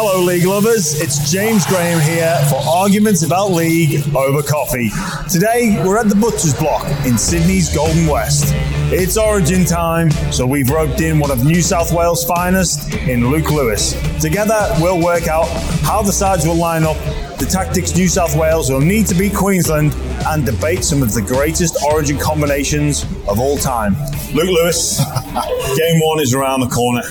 Hello, 0.00 0.22
league 0.22 0.44
lovers. 0.44 1.00
It's 1.00 1.28
James 1.28 1.66
Graham 1.66 2.00
here 2.00 2.38
for 2.48 2.54
Arguments 2.54 3.24
About 3.24 3.50
League 3.50 4.06
over 4.14 4.44
Coffee. 4.44 4.92
Today, 5.28 5.82
we're 5.84 5.98
at 5.98 6.08
the 6.08 6.14
Butcher's 6.14 6.54
Block 6.54 6.86
in 7.04 7.18
Sydney's 7.18 7.74
Golden 7.74 8.06
West. 8.06 8.54
It's 8.92 9.16
Origin 9.16 9.64
time, 9.64 10.12
so 10.30 10.46
we've 10.46 10.70
roped 10.70 11.00
in 11.00 11.18
one 11.18 11.32
of 11.32 11.44
New 11.44 11.60
South 11.60 11.92
Wales' 11.92 12.24
finest 12.24 12.94
in 12.94 13.28
Luke 13.28 13.50
Lewis. 13.50 14.00
Together, 14.20 14.72
we'll 14.78 15.02
work 15.02 15.26
out 15.26 15.48
how 15.82 16.00
the 16.00 16.12
sides 16.12 16.46
will 16.46 16.54
line 16.54 16.84
up, 16.84 16.96
the 17.38 17.46
tactics 17.46 17.94
New 17.94 18.08
South 18.08 18.34
Wales 18.36 18.70
will 18.70 18.80
need 18.80 19.06
to 19.06 19.14
beat 19.14 19.34
Queensland, 19.34 19.94
and 20.26 20.44
debate 20.44 20.84
some 20.84 21.02
of 21.02 21.14
the 21.14 21.22
greatest 21.22 21.76
Origin 21.84 22.18
combinations 22.18 23.04
of 23.28 23.38
all 23.38 23.56
time. 23.56 23.94
Luke 24.34 24.48
Lewis, 24.48 24.98
game 25.76 26.00
one 26.00 26.20
is 26.20 26.34
around 26.34 26.60
the 26.60 26.68
corner. 26.68 27.02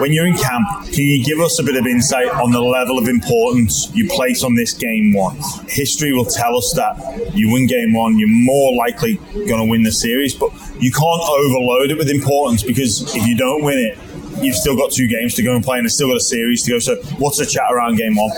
When 0.00 0.12
you're 0.12 0.26
in 0.26 0.36
camp, 0.36 0.66
can 0.84 1.04
you 1.04 1.24
give 1.24 1.40
us 1.40 1.58
a 1.58 1.62
bit 1.62 1.76
of 1.76 1.86
insight 1.86 2.28
on 2.28 2.50
the 2.50 2.60
level 2.60 2.98
of 2.98 3.08
importance 3.08 3.90
you 3.94 4.08
place 4.08 4.42
on 4.42 4.54
this 4.54 4.74
game 4.74 5.12
one? 5.12 5.38
History 5.68 6.12
will 6.12 6.24
tell 6.24 6.56
us 6.56 6.72
that 6.74 7.32
you 7.34 7.52
win 7.52 7.66
game 7.66 7.92
one, 7.92 8.18
you're 8.18 8.28
more 8.28 8.74
likely 8.74 9.16
going 9.32 9.64
to 9.64 9.70
win 9.70 9.82
the 9.82 9.92
series, 9.92 10.34
but 10.34 10.50
you 10.80 10.90
can't 10.90 11.22
overload 11.22 11.90
it 11.90 11.98
with 11.98 12.10
importance 12.10 12.62
because 12.62 13.14
if 13.14 13.26
you 13.26 13.36
don't 13.36 13.62
win 13.62 13.78
it, 13.78 13.98
you've 14.42 14.56
still 14.56 14.76
got 14.76 14.90
two 14.90 15.06
games 15.08 15.34
to 15.34 15.42
go 15.42 15.54
and 15.54 15.64
play, 15.64 15.78
and 15.78 15.84
there's 15.84 15.94
still 15.94 16.08
got 16.08 16.16
a 16.16 16.20
series 16.20 16.62
to 16.64 16.72
go. 16.72 16.78
So, 16.78 16.96
what's 17.18 17.38
the 17.38 17.46
chat 17.46 17.64
around 17.70 17.96
game 17.96 18.16
one? 18.16 18.30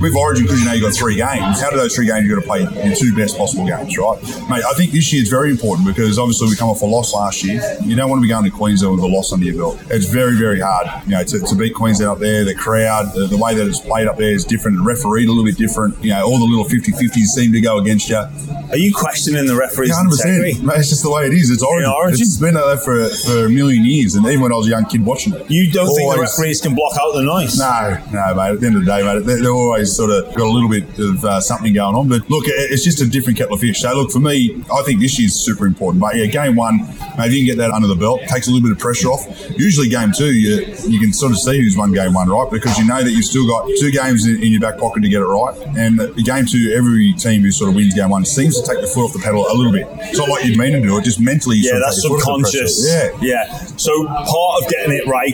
With 0.00 0.14
Origin, 0.16 0.44
because 0.44 0.60
you 0.60 0.66
know 0.66 0.72
you've 0.72 0.84
got 0.84 0.94
three 0.94 1.16
games, 1.16 1.60
how 1.60 1.70
do 1.70 1.76
those 1.76 1.94
three 1.94 2.06
games 2.06 2.26
you've 2.26 2.36
got 2.36 2.42
to 2.42 2.46
play 2.46 2.86
your 2.86 2.96
two 2.96 3.14
best 3.16 3.36
possible 3.36 3.66
games, 3.66 3.96
right? 3.98 4.20
Mate, 4.48 4.64
I 4.64 4.72
think 4.74 4.92
this 4.92 5.12
year 5.12 5.22
is 5.22 5.28
very 5.28 5.50
important 5.50 5.86
because 5.86 6.18
obviously 6.18 6.48
we 6.48 6.56
come 6.56 6.68
off 6.68 6.82
a 6.82 6.86
loss 6.86 7.14
last 7.14 7.42
year. 7.44 7.60
You 7.82 7.96
don't 7.96 8.08
want 8.08 8.20
to 8.20 8.22
be 8.22 8.28
going 8.28 8.44
to 8.44 8.50
Queensland 8.50 8.94
with 8.94 9.04
a 9.04 9.08
loss 9.08 9.32
under 9.32 9.44
your 9.44 9.56
belt. 9.56 9.82
It's 9.90 10.06
very, 10.06 10.36
very 10.36 10.60
hard, 10.60 10.86
you 11.06 11.12
know, 11.12 11.24
to, 11.24 11.40
to 11.40 11.54
beat 11.54 11.74
Queensland 11.74 12.10
up 12.10 12.18
there. 12.18 12.44
The 12.44 12.54
crowd, 12.54 13.12
the, 13.14 13.26
the 13.26 13.36
way 13.36 13.54
that 13.54 13.66
it's 13.66 13.80
played 13.80 14.06
up 14.06 14.16
there 14.16 14.30
is 14.30 14.44
different. 14.44 14.78
The 14.78 14.82
refereed 14.84 15.28
a 15.28 15.32
little 15.32 15.44
bit 15.44 15.56
different. 15.56 16.02
You 16.02 16.10
know, 16.10 16.24
all 16.24 16.38
the 16.38 16.44
little 16.44 16.64
50-50s 16.64 17.26
seem 17.26 17.52
to 17.52 17.60
go 17.60 17.78
against 17.78 18.08
you. 18.08 18.16
Are 18.16 18.76
you 18.76 18.94
questioning 18.94 19.46
the 19.46 19.56
referee's 19.56 19.90
Yeah, 19.90 20.04
100%. 20.04 20.62
Mate, 20.62 20.78
it's 20.78 20.88
just 20.88 21.02
the 21.02 21.10
way 21.10 21.26
it 21.26 21.32
is. 21.32 21.50
It's 21.50 21.62
Origin. 21.62 21.90
Origin? 21.90 22.20
It's 22.20 22.36
been 22.38 22.54
like 22.54 22.64
that 22.64 22.84
for, 22.84 23.08
for 23.26 23.46
a 23.46 23.50
million 23.50 23.84
years. 23.84 24.14
And 24.14 24.26
even 24.26 24.40
when 24.40 24.52
I 24.52 24.56
was 24.56 24.66
a 24.66 24.70
young 24.70 24.84
kid 24.84 25.04
watching 25.04 25.34
it. 25.34 25.39
You 25.48 25.70
don't 25.70 25.86
think 25.86 25.98
the 25.98 26.02
Always- 26.16 26.20
referees 26.38 26.60
can 26.60 26.74
block 26.74 26.92
out 27.00 27.14
the 27.14 27.22
noise? 27.22 27.58
No, 27.58 27.96
no, 28.12 28.34
mate. 28.34 28.50
At 28.52 28.60
the 28.60 28.66
end 28.66 28.76
of 28.76 28.84
the 28.84 28.90
day, 28.90 29.02
mate, 29.02 29.24
they- 29.26 29.34
they've 29.40 29.50
always 29.50 29.92
sort 29.94 30.10
of 30.10 30.34
got 30.34 30.46
a 30.46 30.50
little 30.50 30.68
bit 30.68 30.84
of 30.98 31.24
uh, 31.24 31.40
something 31.40 31.72
going 31.72 31.94
on. 31.94 32.08
But 32.08 32.28
look, 32.30 32.44
it's 32.46 32.84
just 32.84 33.00
a 33.00 33.06
different 33.06 33.38
kettle 33.38 33.54
of 33.54 33.60
fish. 33.60 33.80
So 33.80 33.92
look, 33.94 34.10
for 34.10 34.20
me, 34.20 34.62
I 34.72 34.82
think 34.82 35.00
this 35.00 35.18
year's 35.18 35.34
super 35.34 35.66
important. 35.66 36.00
But 36.00 36.16
yeah, 36.16 36.26
game 36.26 36.56
one, 36.56 36.78
mate, 37.18 37.26
if 37.28 37.32
you 37.32 37.38
can 37.40 37.46
get 37.46 37.58
that 37.58 37.70
under 37.70 37.88
the 37.88 37.94
belt, 37.96 38.20
takes 38.28 38.46
a 38.48 38.50
little 38.50 38.68
bit 38.68 38.72
of 38.72 38.78
pressure 38.78 39.08
off. 39.08 39.26
Usually, 39.56 39.88
game 39.88 40.12
two, 40.16 40.32
you 40.32 40.66
you 40.86 40.98
can 41.00 41.12
sort 41.12 41.32
of 41.32 41.38
see 41.38 41.58
who's 41.60 41.76
won 41.76 41.92
game 41.92 42.12
one, 42.14 42.28
right? 42.28 42.50
Because 42.50 42.76
you 42.78 42.86
know 42.86 43.02
that 43.02 43.10
you've 43.12 43.24
still 43.24 43.46
got 43.46 43.66
two 43.78 43.90
games 43.90 44.26
in, 44.26 44.42
in 44.42 44.52
your 44.52 44.60
back 44.60 44.78
pocket 44.78 45.02
to 45.02 45.08
get 45.08 45.20
it 45.20 45.24
right. 45.26 45.54
And 45.76 45.98
the 45.98 46.22
game 46.22 46.46
two, 46.46 46.72
every 46.76 47.12
team 47.14 47.42
who 47.42 47.50
sort 47.50 47.70
of 47.70 47.76
wins 47.76 47.94
game 47.94 48.10
one 48.10 48.24
seems 48.24 48.60
to 48.60 48.66
take 48.66 48.80
the 48.80 48.86
foot 48.86 49.04
off 49.04 49.12
the 49.12 49.18
pedal 49.20 49.46
a 49.50 49.54
little 49.54 49.72
bit. 49.72 49.86
It's 50.10 50.18
not 50.18 50.28
like 50.28 50.44
you 50.44 50.56
mean 50.56 50.72
to 50.72 50.80
do 50.80 50.96
it, 50.98 51.04
just 51.04 51.20
mentally. 51.20 51.56
Yeah, 51.58 51.70
sort 51.72 51.76
of 51.76 51.82
that's 51.86 52.02
take 52.02 52.10
your 52.10 52.20
foot 52.20 52.28
off 52.30 52.40
the 52.42 52.48
subconscious. 52.50 52.86
Yeah. 52.88 53.18
yeah. 53.20 53.64
So 53.76 54.06
part 54.06 54.62
of 54.62 54.68
getting 54.70 54.92
it 54.92 55.06
right 55.06 55.28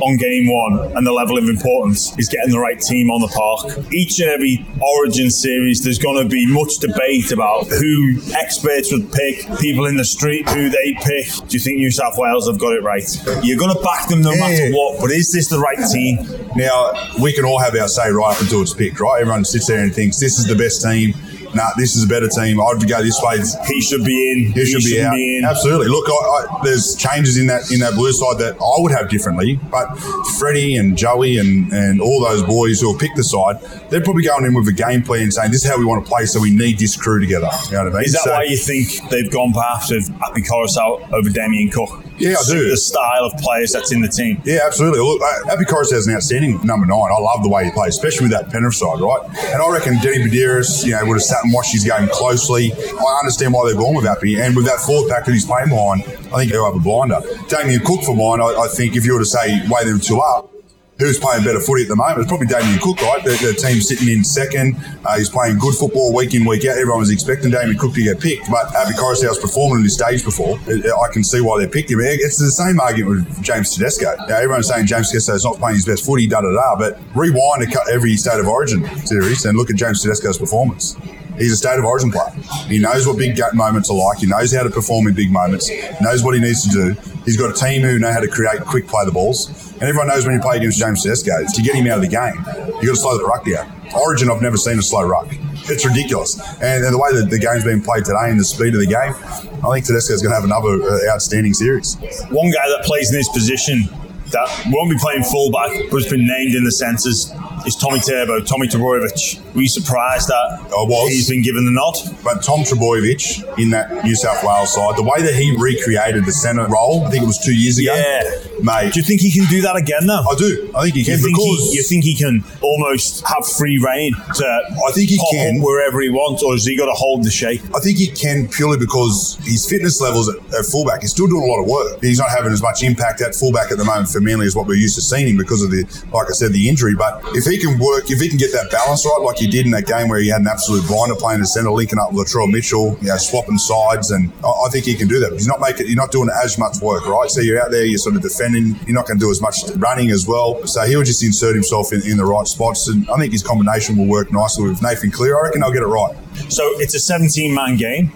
on 0.00 0.16
game 0.16 0.46
one 0.50 0.96
and 0.96 1.06
the 1.06 1.12
level 1.12 1.38
of 1.38 1.48
importance 1.48 2.16
is 2.18 2.28
getting 2.28 2.50
the 2.50 2.58
right 2.58 2.80
team 2.80 3.10
on 3.10 3.20
the 3.20 3.28
park. 3.28 3.92
Each 3.92 4.18
and 4.20 4.30
every 4.30 4.64
Origin 4.80 5.30
series, 5.30 5.82
there's 5.82 5.98
going 5.98 6.22
to 6.22 6.28
be 6.28 6.46
much 6.46 6.78
debate 6.78 7.32
about 7.32 7.66
who 7.68 8.18
experts 8.34 8.92
would 8.92 9.10
pick, 9.12 9.46
people 9.58 9.86
in 9.86 9.96
the 9.96 10.04
street 10.04 10.48
who 10.50 10.68
they 10.70 10.94
pick. 11.02 11.26
Do 11.48 11.56
you 11.56 11.60
think 11.60 11.76
New 11.78 11.90
South 11.90 12.14
Wales 12.16 12.46
have 12.48 12.58
got 12.58 12.72
it 12.72 12.82
right? 12.82 13.04
You're 13.42 13.58
going 13.58 13.74
to 13.76 13.82
back 13.82 14.08
them 14.08 14.22
no 14.22 14.32
Yeah. 14.32 14.40
matter 14.40 14.72
what, 14.72 15.00
but 15.00 15.10
is 15.10 15.32
this 15.32 15.48
the 15.48 15.58
right 15.58 15.78
team? 15.92 16.18
Now, 16.56 16.92
we 17.20 17.32
can 17.32 17.44
all 17.44 17.58
have 17.58 17.74
our 17.74 17.88
say 17.88 18.10
right 18.10 18.34
up 18.34 18.40
until 18.40 18.62
it's 18.62 18.74
picked, 18.74 19.00
right? 19.00 19.20
Everyone 19.20 19.44
sits 19.44 19.66
there 19.66 19.82
and 19.82 19.94
thinks 19.94 20.18
this 20.18 20.38
is 20.38 20.46
the 20.46 20.54
best 20.54 20.82
team. 20.82 21.14
Nah, 21.54 21.70
this 21.76 21.96
is 21.96 22.04
a 22.04 22.08
better 22.08 22.28
team. 22.28 22.60
I'd 22.60 22.88
go 22.88 23.02
this 23.02 23.20
way. 23.22 23.38
He 23.66 23.80
should 23.80 24.04
be 24.04 24.32
in. 24.32 24.52
He 24.52 24.66
should 24.66 24.84
be 24.84 25.00
out. 25.02 25.12
Be 25.14 25.38
in. 25.38 25.44
Absolutely. 25.44 25.88
Look, 25.88 26.08
I, 26.08 26.12
I, 26.12 26.60
there's 26.64 26.94
changes 26.96 27.36
in 27.38 27.46
that 27.48 27.70
in 27.70 27.80
that 27.80 27.94
blue 27.94 28.12
side 28.12 28.38
that 28.38 28.56
I 28.60 28.80
would 28.82 28.92
have 28.92 29.08
differently. 29.08 29.58
But 29.70 29.94
Freddie 30.38 30.76
and 30.76 30.96
Joey 30.96 31.38
and, 31.38 31.70
and 31.72 32.00
all 32.00 32.20
those 32.24 32.42
boys 32.42 32.80
who 32.80 32.92
have 32.92 33.00
picked 33.00 33.16
the 33.16 33.24
side, 33.24 33.60
they're 33.90 34.02
probably 34.02 34.24
going 34.24 34.44
in 34.44 34.54
with 34.54 34.68
a 34.68 34.72
game 34.72 35.02
plan 35.02 35.30
saying 35.30 35.50
this 35.50 35.64
is 35.64 35.70
how 35.70 35.78
we 35.78 35.84
want 35.84 36.04
to 36.04 36.08
play, 36.08 36.26
so 36.26 36.40
we 36.40 36.50
need 36.50 36.78
this 36.78 36.96
crew 36.96 37.20
together. 37.20 37.48
You 37.66 37.72
know 37.72 37.84
what 37.84 37.92
I 37.92 37.96
mean? 37.96 38.04
Is 38.04 38.12
that 38.12 38.22
So- 38.22 38.32
why 38.32 38.44
you 38.44 38.56
think 38.56 39.10
they've 39.10 39.30
gone 39.30 39.52
perhaps 39.52 39.90
with 39.90 40.10
Api 40.22 40.42
Koroisau 40.42 41.12
over 41.12 41.28
Damien 41.30 41.70
Cook? 41.70 42.04
Yeah, 42.18 42.36
I 42.40 42.44
do. 42.48 42.70
The 42.70 42.76
style 42.76 43.24
of 43.24 43.32
players 43.38 43.72
that's 43.72 43.92
in 43.92 44.00
the 44.00 44.08
team. 44.08 44.40
Yeah, 44.44 44.60
absolutely. 44.64 45.00
Look, 45.00 45.20
Abby 45.50 45.64
Corus 45.64 45.90
has 45.92 46.06
an 46.06 46.14
outstanding 46.14 46.64
number 46.64 46.86
nine. 46.86 47.10
I 47.12 47.20
love 47.20 47.42
the 47.42 47.48
way 47.48 47.64
he 47.64 47.70
plays, 47.70 47.96
especially 47.96 48.24
with 48.24 48.32
that 48.32 48.50
Penrith 48.50 48.74
side, 48.74 49.00
right? 49.00 49.20
And 49.52 49.62
I 49.62 49.70
reckon 49.70 49.98
Denny 50.00 50.24
Medeiros, 50.24 50.84
you 50.84 50.92
know, 50.92 51.04
would 51.04 51.14
have 51.14 51.22
sat 51.22 51.44
and 51.44 51.52
watched 51.52 51.72
his 51.72 51.84
game 51.84 52.08
closely. 52.08 52.72
I 52.72 53.18
understand 53.20 53.52
why 53.52 53.66
they've 53.68 53.76
gone 53.78 53.94
with 53.94 54.06
Api. 54.06 54.40
And 54.40 54.56
with 54.56 54.66
that 54.66 54.80
forward 54.80 55.10
pack 55.10 55.24
that 55.26 55.32
he's 55.32 55.46
playing 55.46 55.68
behind, 55.68 56.02
I 56.32 56.38
think 56.40 56.52
he'll 56.52 56.64
have 56.64 56.76
a 56.76 56.80
blinder. 56.80 57.20
Damien 57.48 57.80
Cook, 57.84 58.02
for 58.02 58.16
mine, 58.16 58.40
I, 58.40 58.64
I 58.64 58.68
think 58.68 58.96
if 58.96 59.04
you 59.04 59.12
were 59.14 59.20
to 59.20 59.26
say 59.26 59.62
weigh 59.68 59.84
them 59.84 60.00
two 60.00 60.20
up, 60.20 60.50
Who's 60.98 61.18
playing 61.18 61.44
better 61.44 61.60
footy 61.60 61.82
at 61.82 61.88
the 61.88 61.96
moment? 61.96 62.20
It's 62.20 62.28
probably 62.28 62.46
Damien 62.46 62.78
Cook, 62.80 63.02
right? 63.02 63.22
The, 63.22 63.36
the 63.36 63.52
team's 63.52 63.86
sitting 63.86 64.08
in 64.08 64.24
second. 64.24 64.76
Uh, 65.04 65.18
he's 65.18 65.28
playing 65.28 65.58
good 65.58 65.74
football 65.74 66.14
week 66.14 66.32
in, 66.32 66.46
week 66.46 66.64
out. 66.64 66.78
Everyone 66.78 67.00
was 67.00 67.10
expecting 67.10 67.50
Damien 67.50 67.76
Cook 67.76 67.92
to 67.94 68.02
get 68.02 68.18
picked, 68.18 68.50
but 68.50 68.74
uh, 68.74 68.80
Api 68.80 68.94
Koroisau's 68.94 69.38
performed 69.38 69.76
on 69.76 69.82
this 69.82 69.92
stage 69.92 70.24
before. 70.24 70.58
I 70.66 70.80
I 70.88 71.12
can 71.12 71.22
see 71.22 71.42
why 71.42 71.60
they 71.60 71.68
picked 71.68 71.90
him. 71.90 72.00
It's 72.00 72.38
the 72.38 72.50
same 72.50 72.80
argument 72.80 73.28
with 73.28 73.42
James 73.42 73.74
Tedesco. 73.74 74.16
Now, 74.26 74.36
everyone's 74.36 74.68
saying 74.68 74.86
James 74.86 75.10
Tedesco's 75.10 75.44
not 75.44 75.56
playing 75.56 75.76
his 75.76 75.84
best 75.84 76.04
footy, 76.06 76.26
da 76.26 76.40
da 76.40 76.50
da, 76.50 76.76
but 76.76 76.98
rewind 77.14 77.70
cut 77.70 77.90
every 77.90 78.16
State 78.16 78.40
of 78.40 78.48
Origin 78.48 78.84
series 79.06 79.44
and 79.44 79.58
look 79.58 79.68
at 79.68 79.76
James 79.76 80.02
Tedesco's 80.02 80.38
performance. 80.38 80.96
He's 81.36 81.52
a 81.52 81.56
state 81.56 81.78
of 81.78 81.84
origin 81.84 82.10
player. 82.10 82.30
He 82.66 82.78
knows 82.78 83.06
what 83.06 83.18
big 83.18 83.36
ga- 83.36 83.50
moments 83.52 83.90
are 83.90 83.96
like. 83.96 84.18
He 84.18 84.26
knows 84.26 84.54
how 84.54 84.62
to 84.62 84.70
perform 84.70 85.06
in 85.06 85.14
big 85.14 85.30
moments. 85.30 85.70
Knows 86.00 86.24
what 86.24 86.34
he 86.34 86.40
needs 86.40 86.62
to 86.64 86.70
do. 86.70 87.00
He's 87.26 87.36
got 87.36 87.50
a 87.50 87.52
team 87.52 87.82
who 87.82 87.98
know 87.98 88.10
how 88.10 88.20
to 88.20 88.28
create 88.28 88.62
quick 88.62 88.86
play 88.86 89.04
the 89.04 89.12
balls. 89.12 89.65
And 89.76 89.82
everyone 89.82 90.08
knows 90.08 90.24
when 90.24 90.34
you 90.34 90.40
play 90.40 90.56
against 90.56 90.78
James 90.78 91.02
Tedesco, 91.02 91.44
to 91.52 91.62
get 91.62 91.74
him 91.74 91.86
out 91.86 91.98
of 91.98 92.02
the 92.02 92.08
game, 92.08 92.36
you've 92.80 92.88
got 92.88 92.96
to 92.96 92.96
slow 92.96 93.18
the 93.18 93.24
ruck 93.24 93.44
down. 93.44 93.70
Origin, 93.94 94.30
I've 94.30 94.40
never 94.40 94.56
seen 94.56 94.78
a 94.78 94.82
slow 94.82 95.02
ruck. 95.02 95.28
It's 95.68 95.84
ridiculous. 95.84 96.40
And, 96.62 96.82
and 96.84 96.94
the 96.94 96.98
way 96.98 97.12
that 97.12 97.28
the 97.28 97.38
game's 97.38 97.64
been 97.64 97.82
played 97.82 98.04
today 98.04 98.32
and 98.32 98.40
the 98.40 98.44
speed 98.44 98.72
of 98.72 98.80
the 98.80 98.86
game, 98.86 99.12
I 99.60 99.74
think 99.74 99.84
Tedesco's 99.84 100.22
going 100.22 100.32
to 100.32 100.40
have 100.40 100.44
another 100.44 100.80
uh, 100.80 101.12
outstanding 101.12 101.52
series. 101.52 101.96
One 102.32 102.50
guy 102.50 102.66
that 102.72 102.82
plays 102.84 103.12
in 103.12 103.16
this 103.16 103.28
position 103.28 103.84
that 104.32 104.48
won't 104.72 104.90
be 104.90 104.98
playing 104.98 105.22
fullback 105.22 105.70
but 105.90 106.02
has 106.02 106.10
been 106.10 106.26
named 106.26 106.54
in 106.54 106.64
the 106.64 106.72
centres 106.72 107.30
is 107.66 107.74
Tommy 107.76 108.00
Turbo, 108.00 108.40
Tommy 108.40 108.68
Trbojevic. 108.68 109.54
Were 109.54 109.62
you 109.62 109.68
surprised 109.68 110.28
that 110.28 110.60
I 110.70 110.82
was. 110.86 111.10
he's 111.10 111.28
been 111.28 111.42
given 111.42 111.64
the 111.64 111.72
nod? 111.72 111.96
But 112.22 112.42
Tom 112.42 112.60
Trbojevic 112.60 113.58
in 113.58 113.70
that 113.70 114.04
New 114.04 114.14
South 114.14 114.42
Wales 114.44 114.72
side, 114.74 114.96
the 114.96 115.02
way 115.02 115.22
that 115.22 115.34
he 115.34 115.54
recreated 115.58 116.24
the 116.24 116.32
centre 116.32 116.66
role, 116.66 117.04
I 117.06 117.10
think 117.10 117.24
it 117.24 117.26
was 117.26 117.38
two 117.38 117.54
years 117.54 117.78
ago. 117.78 117.94
Yeah. 117.94 118.22
Mate, 118.62 118.92
Do 118.94 119.00
you 119.00 119.04
think 119.04 119.20
he 119.20 119.30
can 119.30 119.44
do 119.50 119.60
that 119.62 119.76
again 119.76 120.06
though? 120.06 120.24
I 120.30 120.34
do. 120.36 120.70
I 120.76 120.82
think 120.84 120.94
he 120.94 121.00
you 121.00 121.06
can 121.06 121.18
think, 121.18 121.36
because 121.36 121.70
he, 121.70 121.76
you 121.76 121.82
think 121.82 122.04
he 122.04 122.14
can 122.16 122.44
almost 122.62 123.26
have 123.26 123.46
free 123.46 123.78
reign 123.78 124.14
to 124.14 124.46
I 124.46 124.92
think 124.92 125.10
he 125.10 125.18
can. 125.30 125.60
wherever 125.60 126.00
he 126.00 126.08
wants, 126.08 126.42
or 126.42 126.52
has 126.52 126.64
he 126.64 126.76
got 126.76 126.86
to 126.86 126.92
hold 126.96 127.24
the 127.24 127.30
shape? 127.30 127.60
I 127.74 127.80
think 127.80 127.98
he 127.98 128.06
can 128.08 128.48
purely 128.48 128.78
because 128.78 129.36
his 129.42 129.68
fitness 129.68 130.00
levels 130.00 130.28
at, 130.28 130.36
at 130.54 130.64
fullback. 130.66 131.02
He's 131.02 131.10
still 131.10 131.26
doing 131.26 131.42
a 131.42 131.46
lot 131.46 131.60
of 131.60 131.68
work. 131.68 132.00
He's 132.00 132.18
not 132.18 132.30
having 132.30 132.52
as 132.52 132.62
much 132.62 132.82
impact 132.82 133.20
at 133.20 133.34
fullback 133.34 133.70
at 133.72 133.78
the 133.78 133.84
moment 133.84 134.08
for 134.08 134.20
Manly 134.20 134.46
as 134.46 134.56
what 134.56 134.66
we're 134.66 134.74
used 134.74 134.94
to 134.96 135.02
seeing 135.02 135.28
him 135.28 135.36
because 135.36 135.62
of 135.62 135.70
the, 135.70 135.84
like 136.12 136.28
I 136.28 136.32
said, 136.32 136.52
the 136.52 136.68
injury. 136.68 136.94
But 136.94 137.20
if 137.34 137.44
he 137.44 137.55
can 137.58 137.78
work, 137.78 138.10
if 138.10 138.20
he 138.20 138.28
can 138.28 138.38
get 138.38 138.52
that 138.52 138.70
balance 138.70 139.04
right, 139.04 139.20
like 139.22 139.36
he 139.36 139.46
did 139.46 139.66
in 139.66 139.72
that 139.72 139.86
game 139.86 140.08
where 140.08 140.18
he 140.18 140.28
had 140.28 140.40
an 140.40 140.48
absolute 140.48 140.86
blinder 140.86 141.14
playing 141.14 141.40
the 141.40 141.46
centre, 141.46 141.70
linking 141.70 141.98
up 141.98 142.12
with 142.12 142.28
Latrell 142.28 142.50
Mitchell, 142.50 142.96
you 143.00 143.08
know, 143.08 143.16
swapping 143.16 143.58
sides, 143.58 144.10
and 144.10 144.32
I, 144.44 144.48
I 144.48 144.68
think 144.70 144.84
he 144.84 144.94
can 144.94 145.08
do 145.08 145.20
that. 145.20 145.32
He's 145.32 145.46
not 145.46 145.60
making, 145.60 145.86
you're 145.86 145.96
not 145.96 146.10
doing 146.10 146.28
as 146.42 146.58
much 146.58 146.80
work, 146.80 147.06
right? 147.06 147.30
So 147.30 147.40
you're 147.40 147.60
out 147.62 147.70
there, 147.70 147.84
you're 147.84 147.98
sort 147.98 148.16
of 148.16 148.22
defending. 148.22 148.78
You're 148.86 148.94
not 148.94 149.06
going 149.06 149.18
to 149.18 149.24
do 149.24 149.30
as 149.30 149.40
much 149.40 149.58
running 149.76 150.10
as 150.10 150.26
well. 150.26 150.66
So 150.66 150.82
he'll 150.86 151.02
just 151.02 151.22
insert 151.22 151.54
himself 151.54 151.92
in, 151.92 152.02
in 152.02 152.16
the 152.16 152.24
right 152.24 152.46
spots, 152.46 152.88
and 152.88 153.08
I 153.10 153.16
think 153.18 153.32
his 153.32 153.42
combination 153.42 153.96
will 153.96 154.08
work 154.08 154.32
nicely 154.32 154.68
with 154.68 154.82
Nathan 154.82 155.10
Cleary. 155.10 155.34
I 155.36 155.42
reckon 155.44 155.60
they'll 155.60 155.72
get 155.72 155.82
it 155.82 155.86
right. 155.86 156.16
So 156.48 156.62
it's 156.80 156.94
a 156.94 157.00
17 157.00 157.54
man 157.54 157.76
game. 157.76 158.12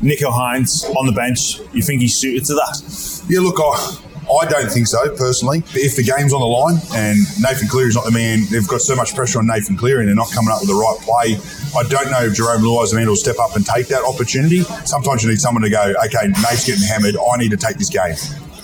Nicho 0.00 0.30
Hynes 0.30 0.84
on 0.96 1.06
the 1.06 1.12
bench. 1.12 1.60
You 1.72 1.82
think 1.82 2.00
he's 2.00 2.16
suited 2.16 2.44
to 2.46 2.54
that? 2.54 3.24
Yeah, 3.28 3.40
look, 3.40 3.56
I, 3.58 3.98
I 4.28 4.44
don't 4.46 4.70
think 4.70 4.86
so 4.86 5.08
personally. 5.16 5.60
But 5.60 5.76
If 5.80 5.96
the 5.96 6.02
game's 6.02 6.32
on 6.32 6.40
the 6.40 6.46
line 6.46 6.76
and 6.94 7.18
Nathan 7.40 7.68
Cleary's 7.68 7.94
not 7.94 8.04
the 8.04 8.12
man, 8.12 8.44
they've 8.50 8.66
got 8.68 8.80
so 8.80 8.94
much 8.94 9.14
pressure 9.14 9.38
on 9.38 9.46
Nathan 9.46 9.76
Cleary 9.76 10.00
and 10.00 10.08
they're 10.08 10.14
not 10.14 10.30
coming 10.32 10.50
up 10.50 10.60
with 10.60 10.68
the 10.68 10.76
right 10.76 10.98
play. 11.00 11.40
I 11.74 11.82
don't 11.88 12.10
know 12.10 12.28
if 12.28 12.36
Jarome 12.36 12.60
Luai's 12.60 12.90
the 12.90 12.96
man 12.96 13.08
will 13.08 13.16
step 13.16 13.38
up 13.40 13.56
and 13.56 13.64
take 13.64 13.88
that 13.88 14.04
opportunity. 14.04 14.62
Sometimes 14.84 15.22
you 15.22 15.30
need 15.30 15.40
someone 15.40 15.62
to 15.62 15.70
go, 15.70 15.94
okay, 16.06 16.28
Nate's 16.28 16.66
getting 16.66 16.84
hammered. 16.84 17.16
I 17.16 17.36
need 17.38 17.50
to 17.50 17.56
take 17.56 17.76
this 17.78 17.88
game. 17.88 18.16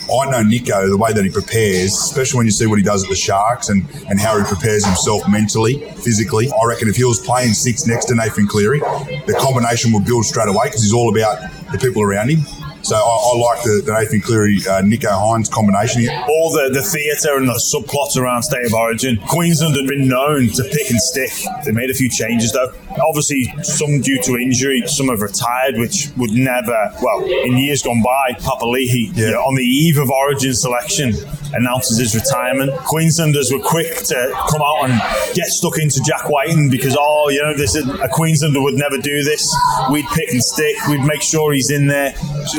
I 0.04 0.28
know 0.30 0.44
Nicho, 0.44 0.86
the 0.86 0.98
way 0.98 1.14
that 1.14 1.24
he 1.24 1.30
prepares, 1.30 1.92
especially 1.94 2.36
when 2.36 2.46
you 2.46 2.52
see 2.52 2.66
what 2.66 2.76
he 2.76 2.84
does 2.84 3.04
at 3.04 3.08
the 3.08 3.16
Sharks 3.16 3.70
and, 3.70 3.88
and 4.10 4.20
how 4.20 4.36
he 4.36 4.44
prepares 4.44 4.84
himself 4.84 5.22
mentally, 5.30 5.80
physically. 5.96 6.50
I 6.52 6.66
reckon 6.66 6.88
if 6.88 6.96
he 6.96 7.04
was 7.04 7.24
playing 7.24 7.54
six 7.54 7.86
next 7.86 8.06
to 8.06 8.14
Nathan 8.14 8.46
Cleary, 8.46 8.80
the 8.80 9.34
combination 9.40 9.92
will 9.92 10.04
build 10.04 10.26
straight 10.26 10.48
away 10.48 10.66
because 10.66 10.82
he's 10.82 10.92
all 10.92 11.08
about 11.08 11.40
the 11.72 11.78
people 11.78 12.02
around 12.02 12.28
him. 12.30 12.44
So 12.84 12.96
I, 12.96 13.00
I 13.00 13.36
like 13.38 13.62
the, 13.64 13.82
the 13.84 13.92
Nathan 13.94 14.20
Cleary, 14.20 14.58
uh, 14.68 14.82
Nicho 14.82 15.08
Hynes 15.08 15.50
combination. 15.50 16.06
All 16.28 16.52
the, 16.52 16.68
the 16.70 16.82
theatre 16.82 17.38
and 17.38 17.48
the 17.48 17.56
subplots 17.56 18.20
around 18.20 18.42
State 18.42 18.66
of 18.66 18.74
Origin. 18.74 19.16
Queensland 19.26 19.74
had 19.74 19.88
been 19.88 20.06
known 20.06 20.48
to 20.48 20.62
pick 20.64 20.90
and 20.90 21.00
stick. 21.00 21.30
They 21.64 21.72
made 21.72 21.88
a 21.88 21.94
few 21.94 22.10
changes 22.10 22.52
though. 22.52 22.72
Obviously, 23.02 23.52
some 23.62 24.00
due 24.00 24.20
to 24.22 24.36
injury, 24.36 24.82
some 24.86 25.08
have 25.08 25.20
retired, 25.20 25.76
which 25.78 26.08
would 26.16 26.30
never, 26.30 26.76
well, 27.02 27.24
in 27.24 27.56
years 27.58 27.82
gone 27.82 28.02
by, 28.02 28.32
Papali'i, 28.40 29.10
Yeah. 29.14 29.26
you 29.26 29.30
know, 29.32 29.40
on 29.40 29.54
the 29.54 29.62
eve 29.64 29.98
of 29.98 30.10
Origin 30.10 30.54
selection, 30.54 31.14
announces 31.54 31.98
his 31.98 32.14
retirement. 32.14 32.72
Queenslanders 32.84 33.52
were 33.52 33.60
quick 33.60 33.94
to 34.04 34.32
come 34.48 34.60
out 34.62 34.90
and 34.90 35.34
get 35.34 35.46
stuck 35.46 35.78
into 35.78 36.00
Jack 36.02 36.28
Whiten 36.28 36.68
because, 36.70 36.96
oh, 36.98 37.28
you 37.30 37.42
know, 37.42 37.56
this 37.56 37.74
is, 37.74 37.88
a 37.88 38.08
Queenslander 38.08 38.60
would 38.60 38.74
never 38.74 38.98
do 38.98 39.22
this. 39.22 39.54
We'd 39.90 40.06
pick 40.14 40.30
and 40.30 40.42
stick. 40.42 40.76
We'd 40.88 41.04
make 41.04 41.22
sure 41.22 41.52
he's 41.52 41.70
in 41.70 41.86
there. 41.86 42.14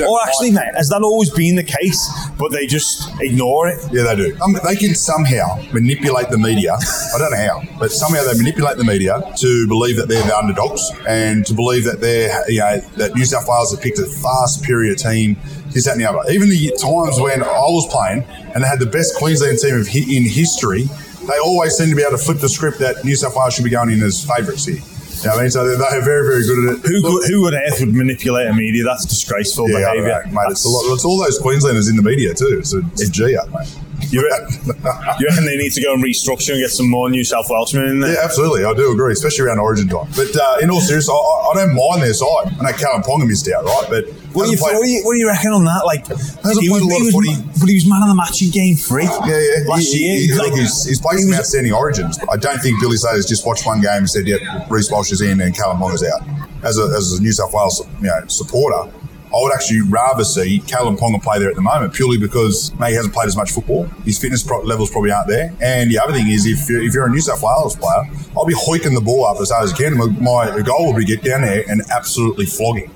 Or 0.08 0.20
actually, 0.26 0.52
mate, 0.52 0.74
has 0.76 0.90
that 0.90 1.02
always 1.02 1.30
been 1.30 1.56
the 1.56 1.64
case? 1.64 2.10
But 2.40 2.52
they 2.52 2.68
just 2.68 3.10
ignore 3.22 3.68
it. 3.68 3.80
Yeah, 3.92 4.04
they 4.04 4.16
do. 4.16 4.38
Um, 4.42 4.58
they 4.66 4.76
can 4.76 4.96
somehow 4.96 5.62
manipulate 5.74 6.30
the 6.30 6.38
media. 6.38 6.74
I 7.14 7.18
don't 7.18 7.32
know 7.32 7.38
how, 7.38 7.62
but 7.80 7.92
somehow 7.92 8.24
they 8.24 8.38
manipulate 8.38 8.78
the 8.78 8.84
media 8.84 9.22
to 9.38 9.68
believe 9.68 9.98
that 9.98 10.08
they're 10.08 10.25
the 10.28 10.38
underdogs 10.38 10.92
and 11.08 11.46
to 11.46 11.54
believe 11.54 11.84
that 11.86 12.02
they're, 12.02 12.50
you 12.50 12.60
know, 12.60 12.78
that 12.98 13.16
New 13.16 13.26
South 13.26 13.46
Wales 13.48 13.72
have 13.72 13.82
picked 13.82 14.00
a 14.00 14.06
far 14.06 14.48
superior 14.48 14.96
team. 14.96 15.38
This, 15.72 15.86
that, 15.86 15.94
and 15.94 16.02
the 16.02 16.10
other. 16.10 16.20
Even 16.32 16.50
the 16.50 16.72
times 16.80 17.20
when 17.20 17.44
I 17.44 17.68
was 17.68 17.86
playing 17.92 18.24
and 18.54 18.64
they 18.64 18.68
had 18.68 18.80
the 18.80 18.86
best 18.86 19.18
Queensland 19.18 19.60
team 19.60 19.76
of 19.76 19.88
in 19.94 20.24
history, 20.24 20.84
they 21.28 21.38
always 21.44 21.76
seem 21.76 21.90
to 21.90 21.96
be 21.96 22.02
able 22.02 22.18
to 22.18 22.24
flip 22.24 22.38
the 22.40 22.48
script 22.48 22.80
that 22.80 23.04
New 23.04 23.16
South 23.16 23.36
Wales 23.36 23.56
should 23.56 23.66
be 23.66 23.70
going 23.72 23.90
in 23.92 24.02
as 24.02 24.24
favourites 24.24 24.66
here. 24.66 24.78
You 24.78 25.32
know 25.32 25.32
what 25.32 25.40
I 25.40 25.42
mean? 25.44 25.52
So 25.52 25.68
they're, 25.68 25.78
they're 25.78 26.02
very, 26.04 26.24
very 26.28 26.44
good 26.44 26.80
at 26.80 26.86
it. 26.86 26.92
Who, 26.92 27.22
who 27.28 27.48
on 27.48 27.56
earth 27.56 27.80
would 27.80 27.94
manipulate 27.94 28.48
a 28.48 28.54
media? 28.54 28.84
That's 28.84 29.06
disgraceful 29.06 29.70
Yeah, 29.70 29.92
behaviour. 29.92 30.24
mate. 30.32 30.48
It's, 30.52 30.64
a 30.66 30.70
lot, 30.70 30.94
it's 30.94 31.04
all 31.04 31.18
those 31.18 31.40
Queenslanders 31.40 31.88
in 31.90 31.96
the 31.96 32.04
media 32.04 32.34
too. 32.34 32.58
It's 32.60 32.74
a, 32.74 32.80
it's 32.94 33.10
a 33.10 33.12
G 33.12 33.36
up, 33.36 33.50
mate. 33.50 33.76
You, 34.12 34.22
re- 34.24 34.48
you 35.20 35.28
reckon 35.28 35.46
they 35.46 35.58
need 35.58 35.72
to 35.74 35.82
go 35.82 35.94
and 35.94 36.04
restructure 36.04 36.52
and 36.54 36.62
get 36.62 36.70
some 36.72 36.90
more 36.90 37.10
New 37.10 37.24
South 37.24 37.48
Welshmen 37.50 37.86
in 37.86 38.00
there? 38.00 38.14
Yeah, 38.14 38.20
absolutely. 38.24 38.64
I 38.66 38.74
do 38.74 38.92
agree, 38.92 39.14
especially 39.14 39.46
around 39.46 39.60
Origin 39.60 39.88
time. 39.88 40.08
But 40.16 40.36
uh, 40.36 40.58
in 40.62 40.70
all 40.70 40.82
seriousness, 40.82 41.10
I, 41.10 41.14
I 41.16 41.52
I 41.56 41.66
don't 41.66 41.76
mind 41.76 42.02
their 42.04 42.14
side. 42.14 42.48
I 42.60 42.64
know 42.64 42.72
Kalyn 42.72 43.04
Ponga 43.04 43.28
missed 43.28 43.50
out, 43.50 43.64
right? 43.66 43.86
But 43.90 44.06
What 44.36 44.46
do, 44.46 44.52
you, 44.52 44.58
played- 44.58 44.76
what, 44.76 44.84
do 44.84 44.90
you, 44.90 45.04
what 45.06 45.14
do 45.14 45.20
you 45.20 45.28
reckon 45.28 45.52
on 45.52 45.64
that? 45.66 45.86
Like, 45.86 46.06
Hasn't 46.08 46.60
he 46.62 46.68
played 46.70 46.82
a 46.84 46.86
was, 46.86 46.94
lot 46.94 47.02
he 47.02 47.08
of 47.08 47.14
footy. 47.14 47.32
ma- 47.36 47.54
but 47.60 47.70
he 47.70 47.76
was 47.76 47.86
man 47.88 48.02
of 48.04 48.10
the 48.10 48.16
match 48.16 48.42
in 48.42 48.50
game 48.52 48.76
three. 48.76 49.06
Yeah, 49.06 49.40
yeah. 49.40 49.68
Last 49.68 49.94
he, 49.94 50.04
year, 50.04 50.18
he, 50.18 50.28
he- 50.28 50.34
like, 50.36 50.54
he's, 50.54 50.84
he's 50.86 51.00
played 51.00 51.16
he 51.18 51.22
some 51.24 51.30
was- 51.32 51.40
outstanding 51.40 51.72
origins. 51.74 52.20
I 52.32 52.36
don't 52.38 52.60
think 52.60 52.80
Billy 52.82 52.98
Slater's 52.98 53.26
just 53.26 53.46
watched 53.46 53.66
one 53.66 53.80
game 53.82 54.04
and 54.06 54.10
said, 54.10 54.28
"Yep, 54.28 54.70
Reece 54.70 54.92
Walsh 54.92 55.12
is 55.12 55.22
in 55.22 55.40
and 55.40 55.56
Kalyn 55.56 55.80
Ponga's 55.80 56.04
out." 56.04 56.22
As 56.64 56.78
a, 56.80 56.84
as 56.98 57.14
a 57.14 57.22
New 57.22 57.32
South 57.32 57.54
Wales 57.54 57.82
you 58.02 58.08
know, 58.08 58.26
supporter, 58.28 58.92
I 59.36 59.42
would 59.44 59.54
actually 59.54 59.82
rather 59.82 60.24
see 60.24 60.62
Kalyn 60.62 60.98
Ponga 60.98 61.22
play 61.22 61.40
there 61.40 61.50
at 61.50 61.56
the 61.56 61.62
moment 61.62 61.94
purely 61.94 62.18
because 62.18 62.74
mate, 62.80 62.92
he 62.92 62.96
hasn't 62.96 63.14
played 63.14 63.28
as 63.28 63.36
much 63.36 63.52
football. 63.52 63.84
His 64.06 64.18
fitness 64.18 64.42
pro- 64.44 64.62
levels 64.62 64.90
probably 64.92 65.12
aren't 65.12 65.28
there. 65.28 65.54
And 65.62 65.92
the 65.92 66.00
other 66.00 66.14
thing 66.14 66.30
is, 66.30 66.46
if 66.46 66.70
you're, 66.70 66.82
if 66.82 66.94
you're 66.94 67.06
a 67.06 67.10
New 67.10 67.20
South 67.20 67.44
Wales 67.44 67.76
player, 67.76 68.06
I'll 68.38 68.46
be 68.46 68.54
hoiking 68.56 68.94
the 68.96 69.02
ball 69.02 69.26
up 69.26 69.42
as 69.42 69.52
hard 69.52 69.66
as 69.66 69.74
I 69.74 69.78
can. 69.78 69.98
My, 69.98 70.08
my 70.08 70.62
goal 70.62 70.86
will 70.88 70.98
be 70.98 71.04
get 71.04 71.22
down 71.22 71.42
there 71.42 71.66
and 71.70 71.82
absolutely 71.92 72.46
flog 72.46 72.78
him. 72.78 72.92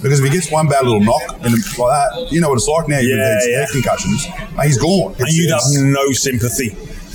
Because 0.00 0.20
if 0.20 0.24
he 0.24 0.30
gets 0.30 0.50
one 0.50 0.66
bad 0.68 0.84
little 0.84 1.00
knock 1.00 1.22
and 1.42 1.52
like 1.52 1.74
that, 1.76 2.28
you 2.30 2.40
know 2.40 2.48
what 2.50 2.54
it's 2.56 2.68
like 2.68 2.88
now. 2.88 2.98
You've 2.98 3.18
Yeah, 3.18 3.34
had 3.40 3.50
yeah. 3.50 3.66
concussions. 3.70 4.26
Mate, 4.56 4.66
he's 4.66 4.78
gone. 4.78 5.14
and 5.18 5.28
you'd 5.28 5.50
have 5.50 5.60
no 5.74 6.12
sympathy 6.12 6.70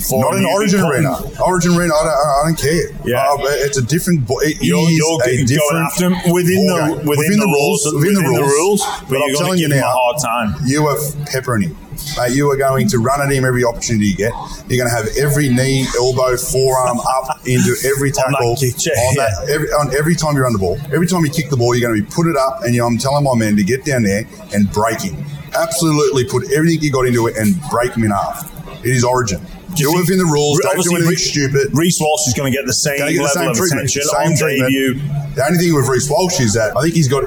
for 0.08 0.20
not 0.20 0.32
him. 0.32 0.38
in 0.38 0.42
You'd 0.42 0.48
be 0.48 0.54
Origin 0.54 0.80
Arena. 0.80 1.40
Origin 1.42 1.72
Arena, 1.76 1.94
I 1.94 2.04
don't, 2.04 2.12
I 2.12 2.42
don't 2.44 2.58
care. 2.58 2.88
Yeah. 3.04 3.24
Uh, 3.32 3.36
it's 3.64 3.78
a 3.78 3.82
different. 3.82 4.26
bo- 4.26 4.40
It 4.40 4.56
You're, 4.60 4.88
is 4.90 4.98
you're 4.98 5.22
a 5.24 5.44
different 5.46 5.86
after 5.86 6.10
him 6.10 6.32
within 6.32 6.66
the 6.66 6.74
ballgame. 6.74 7.04
within, 7.06 7.38
the 7.38 7.46
rules, 7.46 7.80
Within, 7.94 8.14
the 8.14 8.44
rules. 8.56 8.82
but, 8.84 9.08
But, 9.10 9.22
I'm 9.22 9.34
telling 9.34 9.58
you 9.58 9.68
give 9.68 9.76
him 9.76 9.82
a 9.82 9.86
now, 9.86 9.92
hard 9.96 10.16
time. 10.20 10.66
you 10.66 10.86
are 10.86 10.96
peppering 11.32 11.62
him. 11.70 11.76
Mate, 12.18 12.36
you 12.36 12.48
are 12.50 12.56
going 12.56 12.86
to 12.88 12.98
run 12.98 13.20
at 13.22 13.32
him 13.32 13.44
every 13.44 13.64
opportunity 13.64 14.06
you 14.08 14.16
get. 14.16 14.32
You're 14.68 14.76
going 14.84 14.88
to 14.88 14.94
have 14.94 15.08
every 15.16 15.48
knee, 15.48 15.86
elbow, 15.96 16.36
forearm 16.36 17.00
up 17.00 17.40
into 17.46 17.74
every 17.88 18.10
On 18.20 18.30
that 18.30 18.36
tackle. 18.36 18.56
kick, 18.56 18.74
yeah. 18.84 18.92
on 18.92 19.14
that- 19.16 19.48
every, 19.50 19.68
on 19.72 19.96
every 19.96 20.14
time 20.14 20.36
you're 20.36 20.46
on 20.46 20.52
the 20.52 20.58
ball. 20.58 20.78
Every 20.92 21.06
time 21.06 21.24
you 21.24 21.30
kick 21.30 21.48
the 21.48 21.56
ball, 21.56 21.74
you're 21.74 21.88
going 21.88 21.98
to 21.98 22.06
be 22.06 22.14
put 22.14 22.26
it 22.28 22.36
up, 22.36 22.62
and 22.64 22.74
you 22.74 22.84
I'm 22.84 22.98
telling 22.98 23.24
my 23.24 23.34
men 23.34 23.56
to 23.56 23.64
get 23.64 23.84
down 23.84 24.02
there 24.02 24.24
and 24.54 24.70
break 24.70 25.00
him. 25.00 25.16
Absolutely 25.54 26.24
put 26.28 26.52
everything 26.52 26.80
you 26.82 26.92
got 26.92 27.06
into 27.06 27.26
it 27.28 27.36
and 27.38 27.56
break 27.70 27.92
him 27.94 28.04
in 28.04 28.10
half. 28.10 28.52
It 28.84 28.90
is 28.92 29.02
origin. 29.02 29.40
Do 29.76 29.82
you 29.84 29.88
Do 29.90 29.92
it 29.92 29.92
think- 29.92 30.08
within 30.08 30.18
the 30.18 30.32
rules. 30.32 30.58
Don't 30.60 30.82
do 30.82 30.90
anything 30.96 31.10
Reece- 31.10 31.30
stupid. 31.30 31.68
Reece 31.72 32.00
Walsh 32.00 32.26
is 32.26 32.34
going 32.34 32.50
to 32.52 32.56
get 32.56 32.66
the 32.66 32.72
same 32.72 32.96
get 32.98 33.06
the 33.08 33.18
level 33.22 33.28
same 33.28 33.50
of 33.50 33.56
treatment. 33.56 33.82
attention 33.90 34.02
Same 34.02 34.32
on 34.32 34.36
treatment. 34.36 34.72
debut. 34.72 35.00
The 35.36 35.44
only 35.44 35.58
thing 35.58 35.74
with 35.74 35.86
Reece 35.88 36.08
Walsh 36.10 36.40
is 36.40 36.54
that 36.54 36.76
I 36.76 36.82
think 36.82 36.94
he's 36.94 37.08
got 37.08 37.24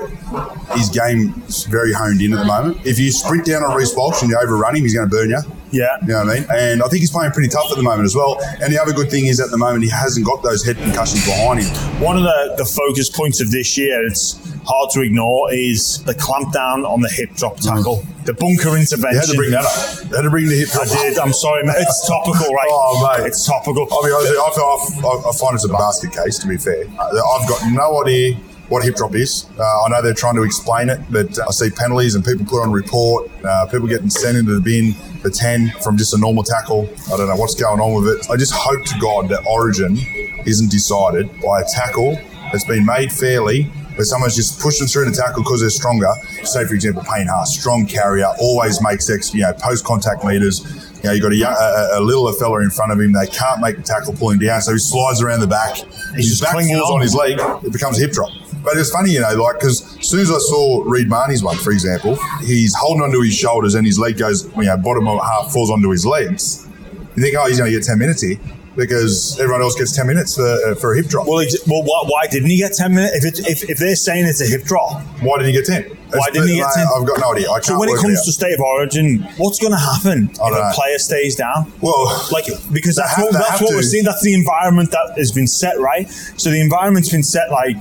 his 0.75 0.89
game 0.89 1.33
very 1.69 1.93
honed 1.93 2.21
in 2.21 2.33
at 2.33 2.39
the 2.39 2.45
moment. 2.45 2.77
If 2.85 2.97
you 2.99 3.11
sprint 3.11 3.45
down 3.45 3.63
on 3.63 3.75
Reece 3.77 3.95
Walsh 3.95 4.21
and 4.21 4.29
you 4.31 4.37
overrun 4.37 4.75
him, 4.75 4.83
he's 4.83 4.93
going 4.95 5.07
to 5.09 5.15
burn 5.15 5.29
you. 5.29 5.39
Yeah. 5.71 5.85
You 6.01 6.07
know 6.07 6.25
what 6.25 6.29
I 6.29 6.39
mean? 6.39 6.45
And 6.49 6.81
I 6.81 6.87
think 6.87 7.01
he's 7.01 7.11
playing 7.11 7.31
pretty 7.31 7.49
tough 7.49 7.69
at 7.69 7.77
the 7.77 7.83
moment 7.83 8.05
as 8.05 8.15
well. 8.15 8.41
And 8.61 8.73
the 8.73 8.81
other 8.81 8.91
good 8.93 9.11
thing 9.11 9.27
is 9.27 9.39
at 9.39 9.51
the 9.51 9.57
moment 9.57 9.83
he 9.83 9.89
hasn't 9.89 10.25
got 10.25 10.41
those 10.41 10.65
head 10.65 10.77
concussions 10.77 11.23
behind 11.25 11.59
him. 11.61 11.69
One 12.01 12.17
of 12.17 12.23
the, 12.23 12.55
the 12.57 12.65
focus 12.65 13.09
points 13.11 13.39
of 13.41 13.51
this 13.51 13.77
year, 13.77 14.03
it's 14.07 14.39
hard 14.65 14.89
to 14.91 15.01
ignore, 15.01 15.53
is 15.53 16.01
the 16.05 16.15
clampdown 16.15 16.89
on 16.89 17.01
the 17.01 17.09
hip 17.09 17.35
drop 17.35 17.57
tackle, 17.57 17.97
mm. 17.97 18.18
The 18.29 18.37
bunker 18.37 18.77
intervention. 18.77 19.01
They 19.01 19.17
had 19.17 19.29
to 19.29 19.37
bring 19.37 19.51
that 19.51 19.65
up. 19.65 20.05
They 20.05 20.17
had 20.17 20.23
to 20.23 20.29
bring 20.29 20.47
the 20.47 20.61
hip 20.61 20.69
drop. 20.69 20.85
I 20.85 21.09
did. 21.09 21.17
I'm 21.17 21.33
sorry, 21.33 21.63
mate. 21.63 21.81
It's 21.81 22.07
topical, 22.07 22.53
right? 22.53 22.69
Oh, 22.69 23.17
mate. 23.17 23.25
It's 23.25 23.45
topical. 23.45 23.87
I'll 23.89 24.05
be 24.05 24.13
honest, 24.13 24.37
I, 24.37 24.49
feel, 24.53 24.69
I, 25.09 25.29
I 25.29 25.33
find 25.33 25.55
it's 25.57 25.65
a 25.65 25.73
basket 25.73 26.13
case, 26.13 26.37
to 26.39 26.47
be 26.47 26.57
fair. 26.57 26.85
Uh, 26.85 27.09
I've 27.09 27.49
got 27.49 27.61
no 27.73 28.03
idea 28.05 28.37
what 28.69 28.85
hip 28.85 28.95
drop 28.95 29.15
is. 29.15 29.49
Uh, 29.57 29.63
I 29.63 29.89
know 29.89 30.01
they're 30.03 30.13
trying 30.13 30.35
to 30.35 30.43
explain 30.43 30.89
it, 30.89 31.01
but 31.09 31.39
I 31.41 31.49
see 31.49 31.71
penalties 31.71 32.13
and 32.13 32.23
people 32.23 32.45
put 32.45 32.61
on 32.61 32.71
report, 32.71 33.31
uh, 33.43 33.65
people 33.65 33.87
getting 33.87 34.11
sent 34.11 34.37
into 34.37 34.53
the 34.53 34.61
bin 34.61 34.93
for 35.21 35.31
10 35.31 35.73
from 35.81 35.97
just 35.97 36.13
a 36.13 36.19
normal 36.19 36.43
tackle. 36.43 36.87
I 37.11 37.17
don't 37.17 37.27
know 37.27 37.35
what's 37.35 37.55
going 37.55 37.81
on 37.81 37.97
with 37.97 38.13
it. 38.13 38.29
I 38.29 38.37
just 38.37 38.53
hope 38.53 38.85
to 38.85 38.99
God 38.99 39.27
that 39.29 39.43
Origin 39.49 39.97
isn't 40.45 40.69
decided 40.69 41.29
by 41.41 41.61
a 41.61 41.65
tackle 41.65 42.13
that's 42.51 42.65
been 42.65 42.85
made 42.85 43.11
fairly 43.11 43.71
where 43.99 44.05
someone's 44.05 44.33
just 44.33 44.63
them 44.63 44.87
through 44.87 45.03
the 45.03 45.11
tackle 45.11 45.43
because 45.43 45.59
they're 45.59 45.69
stronger. 45.69 46.07
Say, 46.43 46.63
for 46.63 46.73
example, 46.73 47.03
Payne 47.03 47.27
Haas, 47.27 47.59
strong 47.59 47.85
carrier, 47.85 48.31
always 48.39 48.81
makes 48.81 49.09
ex, 49.09 49.33
you 49.33 49.41
know, 49.41 49.51
post 49.59 49.83
contact 49.83 50.23
meters. 50.23 50.63
You 51.03 51.09
know, 51.09 51.11
you 51.11 51.21
got 51.21 51.33
a, 51.33 51.35
young, 51.35 51.53
a, 51.53 51.99
a 51.99 51.99
littler 51.99 52.31
fella 52.31 52.61
in 52.61 52.69
front 52.69 52.93
of 52.93 52.99
him. 53.01 53.11
They 53.11 53.27
can't 53.27 53.59
make 53.59 53.75
the 53.75 53.83
tackle 53.83 54.13
pull 54.13 54.29
him 54.29 54.39
down, 54.39 54.61
so 54.61 54.71
he 54.71 54.79
slides 54.79 55.21
around 55.21 55.41
the 55.41 55.47
back. 55.47 55.75
his 56.15 56.39
just 56.39 56.41
back 56.41 56.53
falls 56.53 56.89
on. 56.89 56.95
on 56.95 57.01
his 57.01 57.13
leg. 57.13 57.41
It 57.61 57.73
becomes 57.73 57.97
a 57.97 58.01
hip 58.01 58.13
drop. 58.13 58.29
But 58.63 58.77
it's 58.77 58.89
funny, 58.89 59.11
you 59.11 59.19
know, 59.19 59.35
like 59.35 59.59
because 59.59 59.97
as 59.99 60.07
soon 60.07 60.21
as 60.21 60.31
I 60.31 60.37
saw 60.37 60.81
Reed 60.85 61.09
Mahoney's 61.09 61.43
one, 61.43 61.57
for 61.57 61.71
example, 61.71 62.17
he's 62.39 62.73
holding 62.75 63.03
onto 63.03 63.21
his 63.21 63.35
shoulders 63.35 63.75
and 63.75 63.85
his 63.85 63.99
leg 63.99 64.17
goes, 64.17 64.45
you 64.55 64.63
know, 64.63 64.77
bottom 64.77 65.09
of 65.09 65.19
half 65.21 65.51
falls 65.51 65.69
onto 65.69 65.89
his 65.89 66.05
legs. 66.05 66.69
You 67.17 67.23
think, 67.23 67.35
oh, 67.37 67.47
he's 67.47 67.59
going 67.59 67.69
to 67.69 67.77
get 67.77 67.85
ten 67.85 67.99
minutes 67.99 68.21
here 68.21 68.37
because 68.79 69.37
everyone 69.39 69.61
else 69.61 69.75
gets 69.75 69.95
ten 69.95 70.07
minutes 70.07 70.35
for, 70.35 70.45
uh, 70.45 70.75
for 70.75 70.93
a 70.93 70.97
hip 70.97 71.07
drop. 71.07 71.27
Well, 71.27 71.39
ex- 71.39 71.65
well, 71.67 71.83
why, 71.83 72.03
why 72.07 72.27
didn't 72.27 72.49
he 72.49 72.57
get 72.57 72.73
10 72.73 72.93
minutes? 72.95 73.15
If, 73.15 73.25
it, 73.25 73.39
if, 73.47 73.69
if 73.69 73.77
they're 73.77 73.95
saying 73.95 74.25
it's 74.25 74.41
a 74.41 74.45
hip 74.47 74.63
drop, 74.63 75.01
Why 75.21 75.37
didn't 75.37 75.53
he 75.53 75.59
get 75.59 75.65
ten? 75.65 75.83
Why 76.11 76.29
didn't 76.31 76.47
he 76.49 76.55
get 76.55 76.73
10? 76.73 76.87
I've 76.87 77.05
got 77.05 77.19
no 77.19 77.33
idea. 77.33 77.49
I 77.49 77.53
can't 77.59 77.65
so 77.65 77.79
when 77.79 77.89
it 77.89 77.97
comes 78.01 78.17
out. 78.17 78.25
to 78.25 78.31
state 78.31 78.53
of 78.55 78.61
origin, 78.61 79.19
what's 79.37 79.59
going 79.59 79.73
to 79.73 79.77
happen 79.77 80.29
if 80.31 80.37
don't 80.37 80.53
a 80.53 80.71
player 80.73 80.97
stays 80.97 81.35
down? 81.35 81.71
Well, 81.81 82.07
like 82.31 82.45
because 82.73 82.95
that's 82.95 83.13
have- 83.15 83.25
what, 83.25 83.33
that's 83.33 83.61
what 83.61 83.69
to. 83.69 83.75
we're 83.75 83.81
seeing. 83.83 84.05
That's 84.05 84.23
the 84.23 84.33
environment 84.33 84.89
that 84.91 85.13
has 85.17 85.31
been 85.31 85.47
set, 85.47 85.79
right? 85.79 86.09
So 86.09 86.49
the 86.49 86.61
environment's 86.61 87.09
been 87.09 87.21
set 87.23 87.51
like 87.51 87.77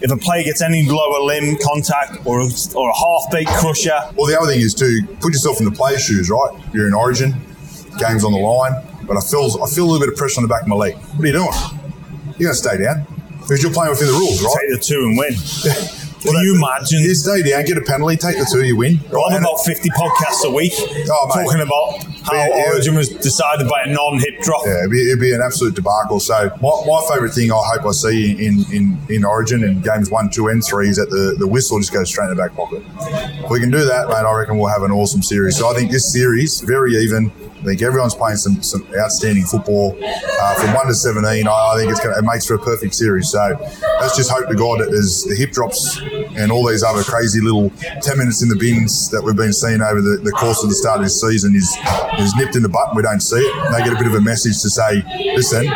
if 0.00 0.10
a 0.10 0.16
player 0.16 0.42
gets 0.44 0.62
any 0.62 0.88
lower 0.88 1.20
limb 1.22 1.56
contact 1.62 2.24
or 2.26 2.40
or 2.76 2.90
a 2.90 2.96
half 2.96 3.30
baked 3.30 3.50
crusher, 3.50 3.98
Well, 4.16 4.26
the 4.26 4.38
other 4.38 4.50
thing 4.52 4.60
is 4.60 4.74
to 4.74 5.02
put 5.20 5.32
yourself 5.32 5.58
in 5.60 5.64
the 5.64 5.72
player's 5.72 6.04
shoes, 6.04 6.30
right? 6.30 6.50
You're 6.72 6.86
in 6.88 6.94
Origin, 6.94 7.34
game's 7.98 8.24
on 8.24 8.32
the 8.32 8.38
line, 8.38 8.72
but 9.06 9.16
I 9.16 9.20
feel 9.20 9.62
I 9.62 9.68
feel 9.70 9.84
a 9.84 9.88
little 9.90 10.00
bit 10.00 10.08
of 10.10 10.16
pressure 10.16 10.40
on 10.40 10.44
the 10.44 10.48
back 10.52 10.62
of 10.62 10.68
my 10.68 10.76
leg. 10.76 10.94
What 10.96 11.24
are 11.24 11.26
you 11.26 11.32
doing? 11.32 11.48
You're 12.38 12.50
going 12.50 12.54
to 12.54 12.54
stay 12.54 12.78
down 12.78 13.06
because 13.40 13.62
you're 13.62 13.72
playing 13.72 13.90
within 13.90 14.08
the 14.08 14.14
rules, 14.14 14.42
right? 14.42 14.54
take 14.60 14.78
the 14.78 14.84
two 14.84 15.00
and 15.04 15.18
win. 15.18 15.34
Can 16.22 16.34
you 16.44 16.54
imagine? 16.54 17.00
You 17.00 17.16
stay 17.16 17.42
down, 17.42 17.64
get 17.64 17.76
a 17.76 17.80
penalty, 17.82 18.14
take 18.16 18.36
the 18.38 18.46
two, 18.50 18.62
you 18.64 18.76
win. 18.76 19.00
Well, 19.10 19.24
I'm 19.26 19.34
And- 19.38 19.44
about 19.44 19.58
50 19.66 19.90
podcasts 19.90 20.44
a 20.46 20.50
week 20.54 20.72
Oh, 20.78 20.86
mate. 21.34 21.42
talking 21.44 21.60
about 21.60 21.98
how 22.22 22.32
Yeah, 22.36 22.46
yeah. 22.46 22.70
Origin 22.70 22.94
was 22.94 23.08
decided 23.08 23.68
by 23.68 23.82
a 23.86 23.92
non-hip 23.92 24.40
drop. 24.40 24.62
Yeah, 24.64 24.78
it'd 24.86 24.90
be, 24.92 25.02
it'd 25.08 25.18
be 25.18 25.32
an 25.34 25.40
absolute 25.44 25.74
debacle. 25.74 26.20
So 26.20 26.48
my, 26.62 26.70
my 26.86 27.04
favourite 27.10 27.34
thing 27.34 27.50
I 27.50 27.58
hope 27.74 27.86
I 27.86 27.90
see 27.90 28.38
in, 28.38 28.64
in, 28.72 28.96
in 29.08 29.24
Origin 29.24 29.64
in 29.64 29.80
games 29.80 30.10
one, 30.10 30.30
two, 30.30 30.46
and 30.46 30.62
three 30.64 30.90
is 30.90 30.96
that 30.96 31.10
the, 31.10 31.34
the 31.40 31.46
whistle 31.48 31.80
just 31.80 31.92
goes 31.92 32.08
straight 32.08 32.30
in 32.30 32.36
the 32.36 32.40
back 32.40 32.54
pocket. 32.54 32.84
If 33.44 33.50
we 33.50 33.58
can 33.58 33.72
do 33.72 33.84
that, 33.84 34.06
mate, 34.06 34.14
I 34.14 34.32
reckon 34.32 34.58
we'll 34.58 34.70
have 34.70 34.84
an 34.84 34.92
awesome 34.92 35.24
series. 35.24 35.58
So 35.58 35.68
I 35.68 35.74
think 35.74 35.90
this 35.90 36.12
series 36.12 36.60
very 36.60 36.94
even. 36.98 37.32
I 37.62 37.64
think 37.64 37.82
everyone's 37.82 38.14
playing 38.16 38.38
some, 38.38 38.60
some 38.60 38.84
outstanding 38.98 39.44
football 39.44 39.96
uh, 40.02 40.54
from 40.56 40.74
one 40.74 40.88
to 40.88 40.94
seventeen. 40.94 41.46
I, 41.46 41.74
think 41.76 41.92
it's 41.92 42.00
gonna, 42.00 42.18
it 42.18 42.24
makes 42.24 42.44
for 42.44 42.54
a 42.54 42.58
perfect 42.58 42.92
series. 42.92 43.30
So 43.30 43.38
let's 44.00 44.16
just 44.16 44.30
hope 44.30 44.48
to 44.48 44.56
God 44.56 44.80
that 44.80 44.90
there's 44.90 45.22
the 45.22 45.36
hip 45.36 45.52
drops 45.52 46.00
and 46.34 46.50
all 46.50 46.66
these 46.66 46.82
other 46.82 47.04
crazy 47.04 47.40
little 47.40 47.70
ten 48.02 48.18
minutes 48.18 48.42
in 48.42 48.48
the 48.48 48.56
bins 48.56 49.10
that 49.10 49.22
we've 49.22 49.36
been 49.36 49.52
seeing 49.52 49.80
over 49.80 50.00
the, 50.02 50.20
the 50.24 50.32
course 50.32 50.64
of 50.64 50.70
the 50.70 50.74
start 50.74 50.98
of 50.98 51.04
this 51.04 51.20
season 51.20 51.54
is 51.54 51.70
is 52.18 52.34
nipped 52.34 52.56
in 52.56 52.62
the 52.62 52.68
butt. 52.68 52.96
We 52.96 53.02
don't 53.02 53.20
see 53.20 53.38
it. 53.38 53.54
They 53.70 53.84
get 53.84 53.92
a 53.92 53.96
bit 53.96 54.08
of 54.08 54.14
a 54.14 54.20
message 54.20 54.60
to 54.62 54.68
say, 54.68 55.04
listen, 55.36 55.70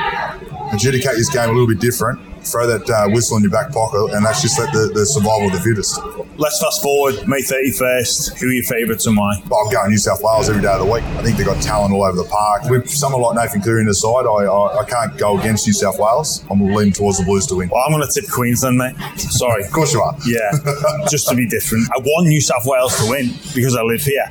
adjudicate 0.72 1.14
this 1.14 1.30
game 1.30 1.50
a 1.50 1.52
little 1.52 1.68
bit 1.68 1.78
different. 1.78 2.18
Throw 2.46 2.66
that 2.66 2.88
uh, 2.88 3.08
whistle 3.10 3.36
in 3.36 3.42
your 3.42 3.52
back 3.52 3.72
pocket, 3.72 4.14
and 4.14 4.24
that's 4.24 4.42
just 4.42 4.58
like 4.58 4.72
the, 4.72 4.90
the 4.94 5.04
survival 5.04 5.48
of 5.48 5.52
the 5.52 5.60
fittest. 5.60 5.98
Let's 6.38 6.60
fast 6.60 6.82
forward 6.82 7.26
May 7.26 7.40
31st. 7.40 8.38
Who 8.38 8.48
are 8.48 8.52
your 8.52 8.64
favourites 8.64 9.06
and 9.06 9.16
why? 9.16 9.36
I'm 9.42 9.72
going 9.72 9.90
New 9.90 9.98
South 9.98 10.20
Wales 10.22 10.48
every 10.48 10.62
day 10.62 10.72
of 10.72 10.80
the 10.80 10.90
week. 10.90 11.02
I 11.16 11.22
think 11.22 11.36
they've 11.36 11.46
got 11.46 11.62
talent 11.62 11.92
all 11.92 12.04
over 12.04 12.16
the 12.16 12.28
park. 12.28 12.64
With 12.70 12.88
someone 12.90 13.22
like 13.22 13.36
Nathan 13.36 13.62
Cleary 13.62 13.80
in 13.80 13.86
the 13.86 13.94
side, 13.94 14.26
I, 14.26 14.44
I, 14.44 14.82
I 14.82 14.84
can't 14.84 15.16
go 15.18 15.38
against 15.38 15.66
New 15.66 15.72
South 15.72 15.98
Wales. 15.98 16.44
I'm 16.50 16.60
leaning 16.60 16.92
towards 16.92 17.18
the 17.18 17.24
Blues 17.24 17.46
to 17.48 17.56
win. 17.56 17.68
Well, 17.70 17.82
I'm 17.86 17.92
going 17.92 18.06
to 18.06 18.12
tip 18.12 18.30
Queensland, 18.30 18.78
mate. 18.78 18.96
Sorry. 19.18 19.64
Of 19.66 19.72
course 19.72 19.92
you 19.92 20.00
are. 20.00 20.16
Yeah, 20.26 20.50
just 21.10 21.28
to 21.28 21.34
be 21.34 21.46
different. 21.46 21.88
I 21.94 21.98
want 21.98 22.28
New 22.28 22.40
South 22.40 22.62
Wales 22.64 22.96
to 22.98 23.10
win 23.10 23.30
because 23.54 23.74
I 23.74 23.82
live 23.82 24.02
here. 24.02 24.25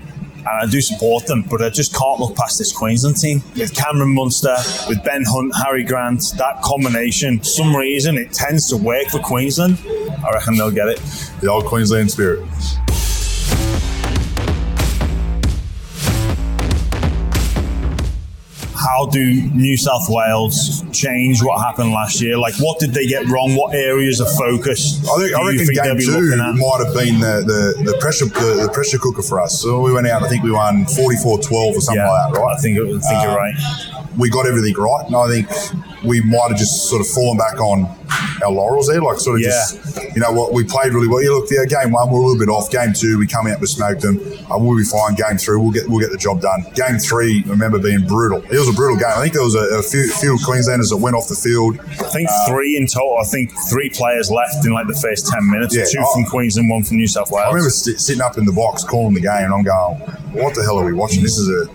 And 0.47 0.61
I 0.61 0.65
do 0.69 0.79
support 0.79 1.25
them, 1.25 1.43
but 1.49 1.61
I 1.61 1.69
just 1.69 1.93
can't 1.93 2.19
look 2.19 2.35
past 2.35 2.57
this 2.59 2.71
Queensland 2.71 3.17
team. 3.17 3.41
With 3.55 3.73
Cameron 3.75 4.13
Munster, 4.13 4.55
with 4.87 5.03
Ben 5.03 5.23
Hunt, 5.25 5.53
Harry 5.63 5.83
Grant, 5.83 6.21
that 6.37 6.61
combination, 6.61 7.43
some 7.43 7.75
reason 7.75 8.17
it 8.17 8.31
tends 8.31 8.69
to 8.69 8.77
work 8.77 9.07
for 9.07 9.19
Queensland. 9.19 9.79
I 10.25 10.31
reckon 10.33 10.55
they'll 10.55 10.71
get 10.71 10.87
it. 10.87 10.99
The 11.41 11.49
old 11.49 11.65
Queensland 11.65 12.11
spirit. 12.11 12.45
How 18.95 19.05
do 19.07 19.19
New 19.51 19.75
South 19.75 20.07
Wales 20.07 20.83
change 20.91 21.43
what 21.43 21.59
happened 21.61 21.91
last 21.91 22.21
year? 22.21 22.37
Like, 22.37 22.55
what 22.59 22.79
did 22.79 22.93
they 22.93 23.05
get 23.05 23.27
wrong? 23.27 23.55
What 23.55 23.75
areas 23.75 24.21
of 24.21 24.27
focus? 24.37 24.99
I 25.09 25.17
think, 25.19 25.35
I 25.35 25.45
reckon 25.47 25.65
think 25.65 25.83
game 25.83 25.99
two 25.99 26.35
might 26.37 26.81
have 26.85 26.93
been 26.93 27.19
the, 27.19 27.43
the, 27.45 27.91
the 27.91 27.97
pressure 27.99 28.25
the, 28.25 28.63
the 28.67 28.71
pressure 28.73 28.97
cooker 28.97 29.21
for 29.21 29.41
us. 29.41 29.59
So 29.61 29.81
we 29.81 29.91
went 29.91 30.07
out. 30.07 30.23
I 30.23 30.29
think 30.29 30.43
we 30.43 30.51
won 30.51 30.85
44-12 30.85 31.25
or 31.25 31.81
something 31.81 31.95
Yeah, 31.95 32.09
like 32.09 32.33
that, 32.33 32.39
right? 32.39 32.55
I 32.57 32.61
think, 32.61 32.77
I 32.79 32.83
think 32.83 33.23
you're 33.23 33.31
Um, 33.31 33.35
right. 33.35 33.55
we 34.17 34.29
got 34.29 34.45
everything 34.47 34.73
right, 34.75 35.03
and 35.07 35.15
I 35.15 35.27
think 35.27 35.47
we 36.05 36.21
might 36.21 36.49
have 36.49 36.57
just 36.57 36.89
sort 36.89 37.01
of 37.01 37.07
fallen 37.07 37.37
back 37.37 37.59
on 37.59 37.85
our 38.43 38.51
laurels 38.51 38.87
there, 38.87 39.01
like 39.01 39.17
sort 39.19 39.37
of 39.37 39.41
Yeah. 39.41 39.49
just 39.49 40.15
you 40.15 40.21
know 40.21 40.31
what 40.31 40.53
we 40.53 40.63
played 40.63 40.93
really 40.93 41.07
well. 41.07 41.21
You 41.23 41.39
look, 41.39 41.49
yeah, 41.51 41.65
game 41.65 41.91
one 41.91 42.09
we're 42.11 42.19
a 42.19 42.21
little 42.21 42.39
bit 42.39 42.49
off. 42.49 42.69
Game 42.71 42.93
two 42.93 43.17
we 43.17 43.27
come 43.27 43.47
out, 43.47 43.59
we 43.59 43.67
smoked 43.67 44.01
them. 44.01 44.19
Uh, 44.51 44.57
we'll 44.57 44.77
be 44.77 44.83
fine. 44.83 45.15
Game 45.15 45.37
three 45.37 45.57
we'll 45.57 45.71
get 45.71 45.87
we'll 45.89 45.99
get 45.99 46.11
the 46.11 46.17
job 46.17 46.41
done. 46.41 46.65
Game 46.75 46.97
three, 46.99 47.43
I 47.45 47.49
remember 47.49 47.79
being 47.79 48.05
brutal. 48.07 48.43
It 48.43 48.57
was 48.59 48.69
a 48.69 48.73
brutal 48.73 48.97
game. 48.97 49.11
I 49.15 49.21
think 49.21 49.33
there 49.33 49.43
was 49.43 49.55
a, 49.55 49.79
a 49.79 49.83
few, 49.83 50.09
few 50.11 50.37
Queenslanders 50.45 50.89
that 50.89 50.97
went 50.97 51.15
off 51.15 51.27
the 51.27 51.35
field. 51.35 51.79
I 51.79 52.09
think 52.11 52.29
three 52.47 52.77
in 52.77 52.87
total. 52.87 53.17
I 53.19 53.25
think 53.25 53.51
three 53.69 53.89
players 53.89 54.29
left 54.31 54.65
in 54.65 54.71
like 54.73 54.87
the 54.87 54.99
first 55.01 55.27
ten 55.27 55.49
minutes. 55.49 55.75
Yeah, 55.75 55.85
Two 55.91 55.99
I- 55.99 56.13
from 56.13 56.25
Queensland, 56.25 56.69
one 56.69 56.83
from 56.83 56.97
New 56.97 57.07
South 57.07 57.31
Wales. 57.31 57.45
I 57.47 57.49
remember 57.51 57.69
st- 57.71 57.99
sitting 57.99 58.21
up 58.21 58.37
in 58.37 58.45
the 58.45 58.53
box 58.53 58.83
calling 58.83 59.13
the 59.13 59.21
game, 59.21 59.45
and 59.49 59.53
I'm 59.53 59.63
going, 59.63 59.99
"What 60.43 60.55
the 60.55 60.63
hell 60.63 60.77
are 60.79 60.85
we 60.85 60.93
watching? 60.93 61.23
This 61.23 61.37
is 61.37 61.47
a 61.49 61.65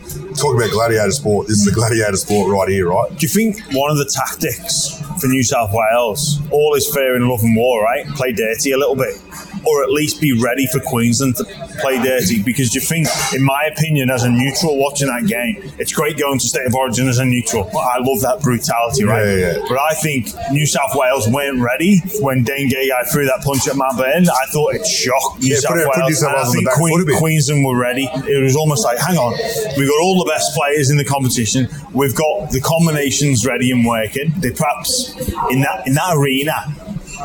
talk 0.41 0.57
about 0.57 0.71
gladiator 0.71 1.11
sport. 1.11 1.47
This 1.49 1.59
is 1.59 1.67
a 1.69 1.73
gladiator 1.73 2.17
sport 2.17 2.51
right 2.51 2.69
here, 2.69 2.89
right?" 2.89 3.11
Do 3.11 3.19
you 3.21 3.29
think 3.29 3.61
one 3.73 3.91
of 3.91 3.99
the 3.99 4.07
tactics 4.07 4.97
for 5.21 5.27
New 5.27 5.43
South 5.43 5.71
Wales, 5.73 6.41
all 6.51 6.75
is 6.75 6.93
fair 6.93 7.15
in 7.15 7.29
love 7.29 7.43
and 7.43 7.57
war, 7.57 7.83
right? 7.85 8.07
Play 8.17 8.33
dirty 8.33 8.73
a 8.73 8.79
little 8.79 8.97
bit. 8.97 9.17
Or 9.65 9.83
at 9.83 9.91
least 9.91 10.21
be 10.21 10.33
ready 10.41 10.67
for 10.67 10.81
Queensland 10.81 11.37
to 11.37 11.45
play 11.81 12.03
dirty. 12.03 12.43
Because 12.43 12.71
do 12.71 12.79
you 12.79 12.85
think, 12.85 13.09
in 13.35 13.43
my 13.43 13.65
opinion, 13.73 14.11
as 14.11 14.25
a 14.25 14.31
neutral 14.31 14.79
watching 14.79 15.09
that 15.09 15.27
game, 15.27 15.63
it's 15.79 15.93
great 15.93 16.19
going 16.19 16.39
to 16.39 16.47
State 16.47 16.67
of 16.67 16.75
Origin 16.75 17.09
as 17.09 17.19
a 17.19 17.25
neutral. 17.25 17.65
I 17.77 17.99
love 18.01 18.21
that 18.23 18.41
brutality, 18.43 19.05
right? 19.05 19.25
Yeah, 19.25 19.37
yeah. 19.59 19.65
But 19.69 19.79
I 19.79 19.95
think 19.95 20.29
New 20.53 20.67
South 20.67 20.93
Wales 20.95 21.29
weren't 21.29 21.61
ready 21.61 21.99
when 22.21 22.43
Dane 22.43 22.71
Gagai 22.71 23.11
threw 23.13 23.27
that 23.27 23.43
punch 23.43 23.69
at 23.69 23.77
Matt 23.77 23.97
Burton. 23.97 24.29
I 24.29 24.47
thought 24.53 24.75
it 24.75 24.87
shocked 24.87 25.41
New 25.43 25.49
Yeah, 25.55 25.61
South 25.61 25.77
it- 25.77 25.89
Wales. 25.97 26.23
I 26.23 26.33
Wales 26.35 26.47
on 26.49 26.53
the 26.53 26.59
think 26.59 26.71
Queen- 26.71 26.95
foot 26.95 27.03
a 27.03 27.07
bit. 27.07 27.17
Queensland 27.19 27.65
were 27.65 27.77
ready. 27.79 28.09
It 28.27 28.43
was 28.43 28.57
almost 28.57 28.85
like, 28.85 28.99
hang 28.99 29.17
on, 29.19 29.33
we've 29.77 29.89
got 29.89 30.01
all 30.03 30.19
the 30.25 30.31
best 30.31 30.55
players 30.55 30.91
in 30.91 30.97
the 30.97 31.05
competition. 31.05 31.69
We've 31.93 32.15
got 32.15 32.51
the 32.51 32.61
combinations 32.61 33.45
ready 33.47 33.71
and 33.71 33.85
working. 33.87 34.33
They 34.39 34.51
perhaps 34.51 35.15
in 35.51 35.61
that 35.61 35.87
in 35.87 35.95
that 35.95 36.15
arena. 36.17 36.55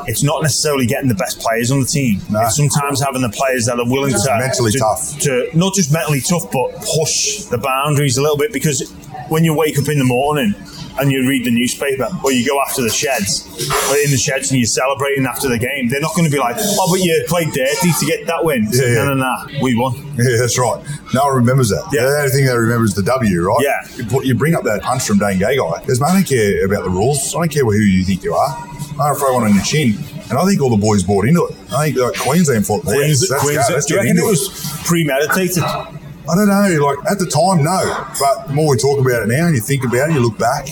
It's 0.07 0.23
not 0.23 0.41
necessarily 0.41 0.85
getting 0.85 1.09
the 1.09 1.15
best 1.15 1.39
players 1.39 1.71
on 1.71 1.79
the 1.79 1.85
team. 1.85 2.19
No. 2.29 2.41
It's 2.41 2.55
sometimes 2.55 3.01
having 3.01 3.21
the 3.21 3.29
players 3.29 3.65
that 3.65 3.79
are 3.79 3.89
willing 3.89 4.13
to 4.13 4.37
mentally 4.37 4.71
to, 4.71 4.79
tough. 4.79 5.19
to 5.19 5.49
not 5.53 5.73
just 5.73 5.91
mentally 5.91 6.21
tough, 6.21 6.51
but 6.51 6.75
push 6.95 7.43
the 7.45 7.57
boundaries 7.57 8.17
a 8.17 8.21
little 8.21 8.37
bit. 8.37 8.53
Because 8.53 8.91
when 9.29 9.43
you 9.43 9.55
wake 9.55 9.77
up 9.79 9.87
in 9.89 9.97
the 9.97 10.05
morning 10.05 10.53
and 10.97 11.11
you 11.11 11.27
read 11.27 11.45
the 11.45 11.51
newspaper, 11.51 12.07
or 12.23 12.31
you 12.31 12.47
go 12.47 12.57
after 12.61 12.81
the 12.81 12.89
sheds, 12.89 13.43
or 13.91 13.97
in 13.97 14.11
the 14.11 14.17
sheds 14.17 14.51
and 14.51 14.59
you're 14.59 14.67
celebrating 14.67 15.25
after 15.25 15.49
the 15.49 15.57
game, 15.57 15.89
they're 15.89 15.99
not 15.99 16.15
going 16.15 16.23
to 16.23 16.31
be 16.31 16.39
like, 16.39 16.55
"Oh, 16.57 16.87
but 16.89 17.03
you 17.03 17.11
played 17.27 17.51
dirty 17.51 17.91
to 17.99 18.05
get 18.05 18.25
that 18.27 18.45
win." 18.45 18.67
Yeah, 18.71 18.81
yeah. 18.81 18.93
No, 19.03 19.13
no, 19.13 19.15
no, 19.15 19.59
we 19.61 19.75
won. 19.75 19.95
Yeah, 20.15 20.37
that's 20.39 20.57
right. 20.57 20.81
No 21.13 21.25
one 21.25 21.35
remembers 21.35 21.69
that. 21.69 21.83
Yeah. 21.91 22.03
The 22.05 22.17
only 22.17 22.29
thing 22.29 22.45
they 22.45 22.55
remember 22.55 22.85
is 22.85 22.93
the 22.93 23.03
W, 23.03 23.41
right? 23.43 23.57
Yeah. 23.59 24.05
You, 24.05 24.21
you 24.23 24.35
bring 24.35 24.55
up 24.55 24.63
that 24.63 24.83
punch 24.83 25.03
from 25.03 25.17
Dane 25.17 25.37
Gagai. 25.39 25.81
Because 25.81 26.01
I 26.01 26.13
don't 26.13 26.27
care 26.27 26.65
about 26.65 26.83
the 26.85 26.89
rules. 26.89 27.35
I 27.35 27.39
don't 27.39 27.51
care 27.51 27.63
who 27.65 27.73
you 27.73 28.05
think 28.05 28.23
you 28.23 28.33
are. 28.33 28.74
I 28.99 29.07
don't 29.09 29.17
throw 29.17 29.33
one 29.35 29.43
on 29.43 29.53
your 29.53 29.63
chin. 29.63 29.97
And 30.29 30.39
I 30.39 30.45
think 30.45 30.61
all 30.61 30.69
the 30.69 30.77
boys 30.77 31.03
bought 31.03 31.27
into 31.27 31.45
it. 31.45 31.55
I 31.71 31.85
think 31.85 31.97
like 31.97 32.17
Queensland 32.17 32.65
thought, 32.65 32.83
Queens, 32.83 33.29
let's 33.29 33.43
Queens, 33.43 33.63
let's 33.69 33.85
do 33.85 33.95
you 33.95 33.99
reckon 33.99 34.17
it 34.17 34.23
was 34.23 34.49
premeditated? 34.85 35.63
I 35.63 36.33
don't 36.33 36.47
know. 36.47 36.85
Like 36.85 37.11
at 37.11 37.19
the 37.19 37.27
time, 37.27 37.63
no. 37.63 38.07
But 38.19 38.47
the 38.47 38.53
more 38.53 38.71
we 38.71 38.77
talk 38.77 38.99
about 38.99 39.21
it 39.23 39.27
now 39.27 39.45
and 39.45 39.55
you 39.55 39.61
think 39.61 39.83
about 39.83 40.09
it, 40.09 40.13
you 40.13 40.21
look 40.21 40.37
back, 40.39 40.67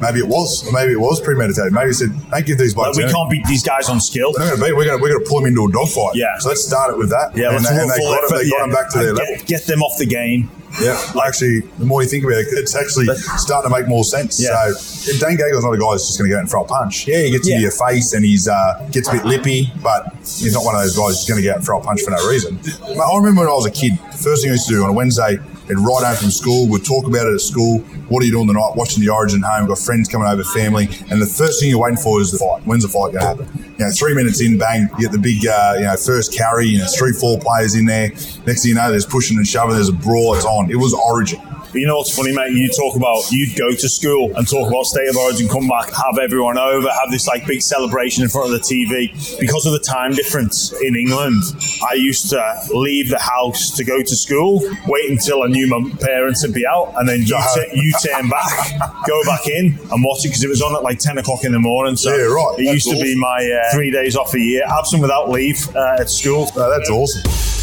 maybe 0.00 0.18
it 0.20 0.28
was. 0.28 0.66
Or 0.66 0.72
maybe 0.72 0.92
it 0.92 1.00
was 1.00 1.20
premeditated. 1.20 1.72
Maybe 1.72 1.90
it 1.90 1.94
said, 1.94 2.10
don't 2.30 2.46
give 2.46 2.58
these 2.58 2.76
Like, 2.76 2.94
we 2.94 3.02
anything. 3.02 3.14
can't 3.16 3.30
beat 3.30 3.46
these 3.46 3.62
guys 3.62 3.88
on 3.88 4.00
skill. 4.00 4.32
They're 4.32 4.46
going 4.48 4.58
to 4.60 4.64
beat. 4.64 4.76
We're 4.76 4.84
going 4.84 4.98
to, 4.98 5.02
we're 5.02 5.10
going 5.12 5.24
to 5.24 5.28
pull 5.28 5.40
them 5.40 5.48
into 5.48 5.64
a 5.66 5.72
dogfight. 5.72 6.14
Yeah. 6.16 6.36
So 6.38 6.48
let's 6.50 6.64
start 6.66 6.90
it 6.92 6.98
with 6.98 7.10
that. 7.10 7.36
Yeah, 7.36 7.50
and 7.54 7.62
let's 7.64 7.68
they, 7.70 7.80
and 7.80 7.90
they 7.90 7.98
got, 7.98 8.30
they 8.30 8.50
got 8.50 8.60
them 8.60 8.70
back 8.72 8.90
to 8.92 8.98
their 8.98 9.08
and 9.10 9.18
level. 9.18 9.36
get, 9.36 9.46
get 9.46 9.62
them 9.66 9.82
off 9.82 9.98
the 9.98 10.06
game. 10.06 10.50
Yeah, 10.82 11.00
actually, 11.24 11.60
the 11.78 11.86
more 11.86 12.02
you 12.02 12.08
think 12.08 12.24
about 12.24 12.36
it, 12.36 12.48
it's 12.52 12.76
actually 12.76 13.06
starting 13.40 13.70
to 13.70 13.74
make 13.74 13.88
more 13.88 14.04
sense. 14.04 14.38
Yeah. 14.42 14.70
So, 14.76 15.10
if 15.14 15.20
Dane 15.20 15.38
Gagai's 15.38 15.64
not 15.64 15.72
a 15.72 15.78
guy 15.78 15.92
who's 15.92 16.04
just 16.06 16.18
going 16.18 16.28
to 16.28 16.34
go 16.34 16.36
out 16.36 16.40
and 16.42 16.50
throw 16.50 16.64
a 16.64 16.68
punch. 16.68 17.06
Yeah, 17.08 17.22
he 17.22 17.30
gets 17.30 17.48
Yeah. 17.48 17.54
into 17.54 17.62
your 17.62 17.88
face 17.88 18.12
and 18.12 18.22
he's 18.22 18.46
uh, 18.46 18.86
gets 18.92 19.08
a 19.08 19.12
bit 19.12 19.24
lippy, 19.24 19.72
but 19.82 20.12
he's 20.20 20.52
not 20.52 20.64
one 20.66 20.74
of 20.74 20.82
those 20.82 20.94
guys 20.94 21.16
who's 21.16 21.24
going 21.24 21.40
to 21.40 21.44
go 21.46 21.52
out 21.52 21.56
and 21.58 21.64
throw 21.64 21.80
a 21.80 21.82
punch 21.82 22.02
for 22.02 22.10
no 22.10 22.28
reason. 22.28 22.60
I 22.84 23.16
remember 23.16 23.40
when 23.42 23.48
I 23.48 23.54
was 23.54 23.64
a 23.64 23.70
kid, 23.70 23.92
the 24.12 24.18
first 24.18 24.42
thing 24.42 24.50
I 24.50 24.54
used 24.60 24.68
to 24.68 24.74
do 24.74 24.84
on 24.84 24.90
a 24.90 24.92
Wednesday, 24.92 25.38
I'd 25.68 25.78
ride 25.78 26.04
home 26.04 26.16
from 26.16 26.30
school, 26.30 26.68
we'd 26.68 26.84
talk 26.84 27.06
about 27.06 27.26
it 27.26 27.34
at 27.34 27.40
school. 27.40 27.80
What 28.08 28.22
are 28.22 28.26
you 28.26 28.32
doing 28.32 28.46
tonight? 28.46 28.72
Watching 28.76 29.02
the 29.02 29.10
Origin 29.10 29.42
home, 29.42 29.66
got 29.66 29.78
friends 29.78 30.08
coming 30.08 30.28
over, 30.28 30.44
family, 30.44 30.88
and 31.10 31.20
the 31.20 31.26
first 31.26 31.60
thing 31.60 31.70
you're 31.70 31.80
waiting 31.80 31.98
for 31.98 32.20
is 32.20 32.30
the 32.30 32.38
fight. 32.38 32.62
When's 32.64 32.84
the 32.84 32.88
fight 32.88 33.12
going 33.12 33.20
to 33.20 33.26
happen? 33.44 33.74
You 33.78 33.84
know, 33.84 33.90
three 33.90 34.14
minutes 34.14 34.40
in, 34.40 34.58
bang, 34.58 34.88
you 34.96 35.04
get 35.04 35.12
the 35.12 35.18
big, 35.18 35.46
uh, 35.46 35.74
you 35.76 35.84
know, 35.84 35.96
first 35.96 36.32
carry. 36.32 36.66
You 36.66 36.78
know, 36.78 36.86
three, 36.86 37.12
four 37.12 37.38
players 37.38 37.74
in 37.74 37.84
there. 37.84 38.08
Next 38.46 38.62
thing 38.62 38.70
you 38.70 38.74
know, 38.74 38.90
there's 38.90 39.06
pushing 39.06 39.36
and 39.36 39.46
shoving. 39.46 39.74
There's 39.74 39.88
a 39.88 39.92
brawl. 39.92 40.34
It's 40.34 40.44
on. 40.44 40.70
It 40.70 40.76
was 40.76 40.94
Origin. 40.94 41.40
You 41.76 41.86
know 41.86 41.98
what's 41.98 42.16
funny, 42.16 42.32
mate? 42.32 42.52
You 42.52 42.68
talk 42.68 42.96
about 42.96 43.30
you'd 43.30 43.54
go 43.54 43.70
to 43.70 43.88
school 43.88 44.34
and 44.34 44.48
talk 44.48 44.68
about 44.68 44.84
state 44.84 45.08
of 45.08 45.16
origin, 45.16 45.46
come 45.46 45.68
back, 45.68 45.92
have 45.92 46.18
everyone 46.18 46.56
over, 46.56 46.88
have 46.88 47.10
this 47.10 47.26
like 47.26 47.46
big 47.46 47.60
celebration 47.60 48.22
in 48.22 48.30
front 48.30 48.50
of 48.50 48.52
the 48.52 48.64
TV. 48.64 49.12
Because 49.38 49.66
of 49.66 49.72
the 49.72 49.78
time 49.80 50.12
difference 50.12 50.72
in 50.80 50.96
England, 50.96 51.42
I 51.86 51.94
used 51.94 52.30
to 52.30 52.60
leave 52.72 53.10
the 53.10 53.18
house 53.18 53.76
to 53.76 53.84
go 53.84 54.02
to 54.02 54.16
school, 54.16 54.60
wait 54.86 55.10
until 55.10 55.42
I 55.42 55.48
knew 55.48 55.66
my 55.66 55.90
parents 56.00 56.42
would 56.46 56.54
be 56.54 56.64
out, 56.66 56.94
and 56.96 57.06
then 57.06 57.20
you 57.20 57.38
t- 57.54 57.70
you 57.74 57.92
turn 58.04 58.30
back, 58.30 58.80
go 59.06 59.22
back 59.24 59.46
in 59.46 59.78
and 59.90 60.04
watch 60.04 60.24
it 60.24 60.28
because 60.28 60.44
it 60.44 60.48
was 60.48 60.62
on 60.62 60.74
at 60.74 60.82
like 60.82 60.98
ten 60.98 61.18
o'clock 61.18 61.44
in 61.44 61.52
the 61.52 61.58
morning. 61.58 61.96
So 61.96 62.10
Yeah, 62.10 62.24
right. 62.24 62.54
it 62.58 62.64
That's 62.64 62.86
used 62.86 62.90
to 62.90 63.02
be 63.02 63.14
my 63.18 63.36
uh, 63.36 63.74
three 63.74 63.90
days 63.90 64.16
off 64.16 64.32
a 64.34 64.40
year, 64.40 64.62
absent 64.66 65.02
without 65.02 65.28
leave 65.28 65.68
uh, 65.76 65.98
at 66.00 66.08
school. 66.08 66.46
That's 66.46 66.88
awesome. 66.88 67.55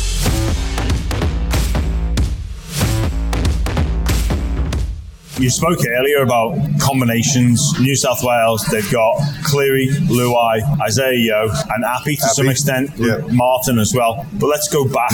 You 5.43 5.49
spoke 5.49 5.79
earlier 5.85 6.23
about 6.23 6.57
combinations. 6.79 7.77
New 7.77 7.97
South 7.97 8.23
Wales, 8.23 8.63
they've 8.71 8.89
got 8.89 9.21
Cleary, 9.43 9.89
Luai, 10.07 10.61
Isaah 10.79 11.13
Yeo, 11.13 11.49
and 11.51 11.83
Api 11.83 12.15
to 12.15 12.29
some 12.29 12.47
extent, 12.47 12.91
yeah. 12.95 13.17
Martin 13.29 13.77
as 13.77 13.93
well. 13.93 14.25
But 14.39 14.47
let's 14.47 14.69
go 14.69 14.87
back. 14.87 15.11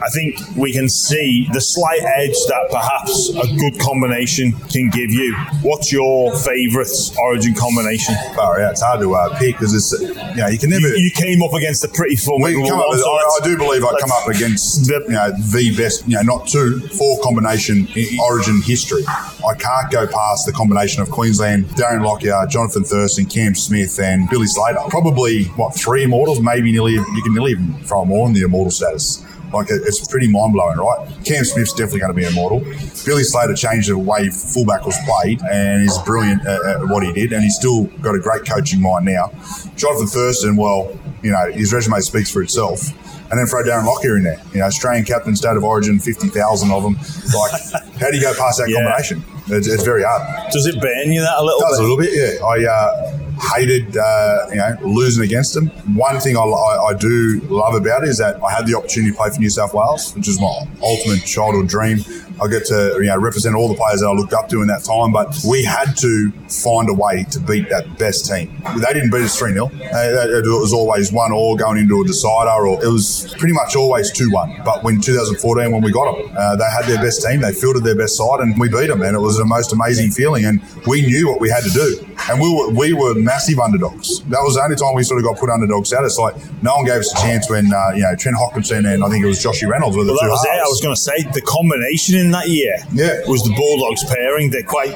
I 0.00 0.08
think 0.10 0.38
we 0.56 0.72
can 0.72 0.88
see 0.88 1.48
the 1.52 1.60
slight 1.60 2.00
edge 2.16 2.36
that 2.46 2.68
perhaps 2.70 3.30
a 3.30 3.46
good 3.58 3.78
combination 3.80 4.52
can 4.70 4.90
give 4.90 5.10
you. 5.10 5.34
What's 5.62 5.92
your 5.92 6.36
favourite 6.38 6.88
origin 7.18 7.54
combination? 7.54 8.14
Far 8.34 8.60
out. 8.60 8.72
It's 8.72 8.82
hard 8.82 9.00
to 9.00 9.14
uh, 9.14 9.38
pick 9.38 9.54
because 9.58 9.74
it's, 9.74 9.92
you 10.00 10.14
know, 10.36 10.46
you 10.48 10.58
can 10.58 10.70
never. 10.70 10.86
You 10.88 11.10
came 11.14 11.42
up 11.42 11.52
against 11.52 11.84
a 11.84 11.88
pretty 11.88 12.14
we 12.14 12.16
formidable 12.16 12.68
come 12.68 12.78
up 12.80 12.86
with, 12.90 13.00
so 13.00 13.10
I, 13.10 13.38
I 13.42 13.44
do 13.44 13.56
believe 13.58 13.84
I 13.84 13.92
come 14.00 14.12
up 14.12 14.28
against 14.28 14.86
The- 14.86 15.04
you 15.08 15.14
know 15.14 15.30
the 15.32 15.76
best, 15.76 16.06
you 16.06 16.14
know, 16.16 16.22
not 16.22 16.46
two, 16.48 16.80
four 16.96 17.18
combination 17.22 17.86
in 17.96 18.08
in 18.08 18.18
Origin 18.20 18.60
history. 18.62 19.02
I 19.06 19.54
can't 19.58 19.90
go 19.90 20.06
past 20.06 20.46
the 20.46 20.52
combination 20.52 21.02
of 21.02 21.10
Queensland, 21.10 21.66
Darren 21.76 22.04
Lockyer, 22.04 22.46
Jonathan 22.48 22.84
Thurston, 22.84 23.26
Cam 23.26 23.54
Smith, 23.54 23.98
and 24.00 24.28
Billy 24.30 24.46
Slater. 24.46 24.78
Probably 24.88 25.44
what 25.56 25.74
three 25.74 26.04
immortals, 26.04 26.40
maybe 26.40 26.72
nearly. 26.72 26.92
You 26.94 27.22
can 27.24 27.34
nearly 27.34 27.52
even 27.52 27.74
throw 27.84 28.02
them 28.02 28.12
all 28.12 28.26
in 28.26 28.32
the 28.32 28.42
immortal 28.42 28.70
status. 28.70 29.24
Like 29.52 29.70
it- 29.70 29.82
it's 29.86 30.06
pretty 30.06 30.28
mind 30.28 30.52
blowing, 30.52 30.78
right? 30.78 31.08
Cam 31.24 31.44
Smith's 31.44 31.72
definitely 31.72 32.00
going 32.00 32.12
to 32.14 32.16
be 32.20 32.24
immortal. 32.26 32.60
Billy 33.04 33.22
Slater 33.24 33.54
changed 33.54 33.88
the 33.90 33.96
way 33.98 34.28
fullback 34.30 34.84
was 34.86 34.96
played 35.06 35.40
and 35.42 35.84
is 35.84 35.98
brilliant 36.04 36.46
at, 36.46 36.60
at 36.64 36.88
what 36.88 37.02
he 37.04 37.12
did, 37.12 37.32
and 37.32 37.42
he's 37.42 37.56
still 37.56 37.84
got 38.02 38.14
a 38.14 38.18
great 38.20 38.44
coaching 38.48 38.80
mind 38.82 39.04
now. 39.06 39.30
Jonathan 39.76 40.06
Thurston, 40.06 40.56
well, 40.56 40.90
you 41.22 41.30
know, 41.30 41.50
his 41.52 41.72
resume 41.72 41.98
speaks 42.00 42.30
for 42.30 42.42
itself. 42.42 42.90
And 43.30 43.38
then 43.38 43.46
throw 43.46 43.62
Darren 43.62 43.84
Lockyer 43.84 44.16
in 44.16 44.22
there. 44.22 44.40
You 44.54 44.60
know, 44.60 44.64
Australian 44.66 45.04
captain, 45.04 45.36
state 45.36 45.54
of 45.54 45.62
origin, 45.62 45.98
50,000 45.98 46.70
of 46.70 46.82
them. 46.82 46.94
Like, 46.94 47.60
how 48.00 48.10
do 48.10 48.16
you 48.16 48.22
go 48.22 48.32
past 48.32 48.56
that 48.58 48.70
Yeah. 48.70 48.76
combination? 48.84 49.22
It's, 49.48 49.68
it's 49.68 49.82
very 49.82 50.02
hard. 50.02 50.50
Does 50.50 50.64
it 50.66 50.80
burn 50.80 51.12
you 51.12 51.20
that 51.20 51.36
a 51.38 51.44
little 51.44 51.60
It 51.60 51.64
does 51.68 51.78
a 51.78 51.82
bit? 51.82 51.88
little 51.88 51.96
bit, 51.98 52.10
yeah. 52.40 52.46
I, 52.46 52.64
uh, 52.64 53.17
hated 53.54 53.96
uh, 53.96 54.46
you 54.50 54.56
know 54.56 54.76
losing 54.82 55.24
against 55.24 55.54
them. 55.54 55.68
One 55.96 56.18
thing 56.20 56.36
I, 56.36 56.40
I, 56.40 56.90
I, 56.90 56.94
do 56.94 57.40
love 57.48 57.74
about 57.74 58.02
it 58.02 58.08
is 58.08 58.18
that 58.18 58.42
I 58.42 58.52
had 58.52 58.66
the 58.66 58.76
opportunity 58.76 59.12
to 59.12 59.16
play 59.16 59.30
for 59.30 59.38
New 59.38 59.50
South 59.50 59.74
Wales, 59.74 60.14
which 60.14 60.28
is 60.28 60.40
my 60.40 60.66
ultimate 60.82 61.24
childhood 61.24 61.68
dream. 61.68 61.98
I 62.40 62.46
get 62.46 62.64
to 62.66 62.98
you 63.00 63.06
know 63.06 63.18
represent 63.18 63.54
all 63.56 63.68
the 63.68 63.74
players 63.74 64.00
that 64.00 64.08
I 64.08 64.12
looked 64.12 64.32
up 64.32 64.48
to 64.50 64.62
in 64.62 64.68
that 64.68 64.84
time. 64.84 65.12
But 65.12 65.36
we 65.48 65.64
had 65.64 65.96
to 65.98 66.30
find 66.48 66.88
a 66.88 66.94
way 66.94 67.24
to 67.30 67.40
beat 67.40 67.68
that 67.70 67.98
best 67.98 68.26
team. 68.26 68.62
They 68.78 68.92
didn't 68.92 69.10
beat 69.10 69.22
us 69.22 69.38
three 69.38 69.52
0 69.52 69.70
It 69.72 70.46
was 70.46 70.72
always 70.72 71.12
one 71.12 71.32
or 71.32 71.56
going 71.56 71.78
into 71.78 72.00
a 72.00 72.04
decider, 72.04 72.50
or 72.50 72.82
it 72.82 72.88
was 72.88 73.34
pretty 73.38 73.54
much 73.54 73.76
always 73.76 74.12
two 74.12 74.30
one. 74.30 74.60
But 74.64 74.84
when 74.84 75.00
2014, 75.00 75.72
when 75.72 75.82
we 75.82 75.92
got 75.92 76.16
them, 76.16 76.36
uh, 76.36 76.56
they 76.56 76.70
had 76.70 76.84
their 76.86 77.02
best 77.02 77.22
team. 77.22 77.40
They 77.40 77.52
fielded 77.52 77.84
their 77.84 77.96
best 77.96 78.16
side, 78.16 78.40
and 78.40 78.58
we 78.58 78.68
beat 78.68 78.88
them. 78.88 79.02
And 79.02 79.16
it 79.16 79.20
was 79.20 79.38
the 79.38 79.44
most 79.44 79.72
amazing 79.72 80.10
feeling. 80.10 80.44
And 80.44 80.60
we 80.86 81.02
knew 81.02 81.28
what 81.28 81.40
we 81.40 81.50
had 81.50 81.64
to 81.64 81.70
do. 81.70 82.07
And 82.28 82.40
we 82.40 82.52
were 82.52 82.68
we 82.70 82.92
were 82.92 83.14
massive 83.14 83.58
underdogs. 83.58 84.20
That 84.24 84.40
was 84.42 84.54
the 84.54 84.62
only 84.62 84.76
time 84.76 84.94
we 84.94 85.02
sort 85.02 85.18
of 85.18 85.24
got 85.24 85.38
put 85.38 85.48
underdog 85.50 85.86
status. 85.86 86.18
Like 86.18 86.36
no 86.62 86.76
one 86.76 86.84
gave 86.84 87.00
us 87.00 87.12
a 87.12 87.16
chance 87.16 87.48
when 87.48 87.72
uh, 87.72 87.92
you 87.94 88.02
know 88.02 88.14
Trent 88.16 88.36
Hodkinson 88.36 88.86
and 88.92 89.02
I 89.02 89.08
think 89.08 89.24
it 89.24 89.28
was 89.28 89.42
Joshy 89.42 89.68
Reynolds 89.68 89.96
were 89.96 90.04
the 90.04 90.12
well, 90.12 90.20
two. 90.20 90.26
That 90.26 90.32
was 90.32 90.44
it. 90.44 90.60
I 90.60 90.68
was 90.68 90.80
going 90.80 90.94
to 90.94 91.00
say 91.00 91.16
the 91.32 91.42
combination 91.42 92.16
in 92.16 92.30
that 92.32 92.48
year 92.48 92.76
yeah. 92.92 93.20
was 93.26 93.42
the 93.42 93.54
Bulldogs 93.56 94.04
pairing. 94.04 94.50
They're 94.50 94.62
quite 94.62 94.94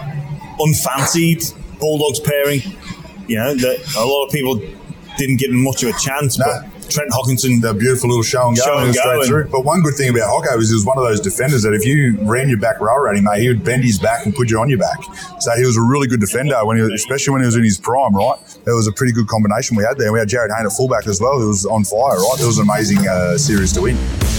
unfancied 0.59 1.43
Bulldogs 1.81 2.21
pairing. 2.21 2.61
You 3.29 3.37
know 3.37 3.55
that 3.55 3.95
a 3.97 4.05
lot 4.05 4.27
of 4.27 4.33
people 4.33 4.61
didn't 5.17 5.37
give 5.37 5.51
them 5.51 5.63
much 5.63 5.83
of 5.83 5.95
a 5.95 5.99
chance, 5.99 6.39
nah. 6.39 6.47
but 6.47 6.82
Trent 6.89 7.11
Hodkinson, 7.11 7.61
the 7.61 7.75
beautiful 7.75 8.09
little 8.09 8.23
show 8.23 8.49
and 8.49 8.57
go, 8.57 8.65
show 8.65 8.79
and 8.79 8.95
go 8.95 9.25
through. 9.25 9.49
But 9.49 9.65
one 9.65 9.83
good 9.83 9.95
thing 9.95 10.11
about 10.11 10.29
Hocko 10.29 10.59
is 10.59 10.71
he 10.71 10.75
was 10.75 10.85
one 10.85 10.99
of 10.99 11.05
those 11.05 11.21
defenders 11.21 11.63
that 11.63 11.75
if 11.75 11.85
you 11.85 12.19
ran 12.23 12.49
your 12.49 12.59
back 12.59 12.81
row 12.81 13.09
at 13.09 13.17
him, 13.17 13.25
mate, 13.25 13.43
he 13.43 13.49
would 13.49 13.65
bend 13.65 13.85
his 13.85 13.99
back 13.99 14.27
and 14.27 14.35
put 14.35 14.51
you 14.51 14.59
on 14.61 14.69
your 14.69 14.79
back. 14.79 14.99
So 15.41 15.53
he 15.57 15.65
was 15.65 15.77
a 15.77 15.83
really 15.83 16.07
good 16.07 16.21
defender 16.21 16.65
when 16.65 16.77
he 16.77 16.83
was, 16.83 16.93
especially 16.93 17.33
when 17.33 17.43
he 17.43 17.47
was 17.47 17.57
in 17.57 17.65
his 17.65 17.79
prime, 17.79 18.15
right? 18.15 18.39
It 18.67 18.73
was 18.73 18.87
a 18.87 18.93
pretty 18.93 19.13
good 19.13 19.27
combination 19.29 19.77
we 19.77 19.85
had 19.85 19.99
there. 19.99 20.13
We 20.13 20.19
had 20.19 20.29
Jarryd 20.29 20.55
Hayne 20.55 20.67
at 20.67 20.73
fullback 20.73 21.07
as 21.07 21.21
well, 21.21 21.39
who 21.39 21.49
was 21.49 21.67
on 21.67 21.85
fire, 21.85 22.19
right? 22.19 22.37
It 22.41 22.47
was 22.47 22.59
an 22.59 22.69
amazing 22.69 23.07
uh, 23.09 23.39
series 23.39 23.73
to 23.73 23.83
win. 23.83 24.32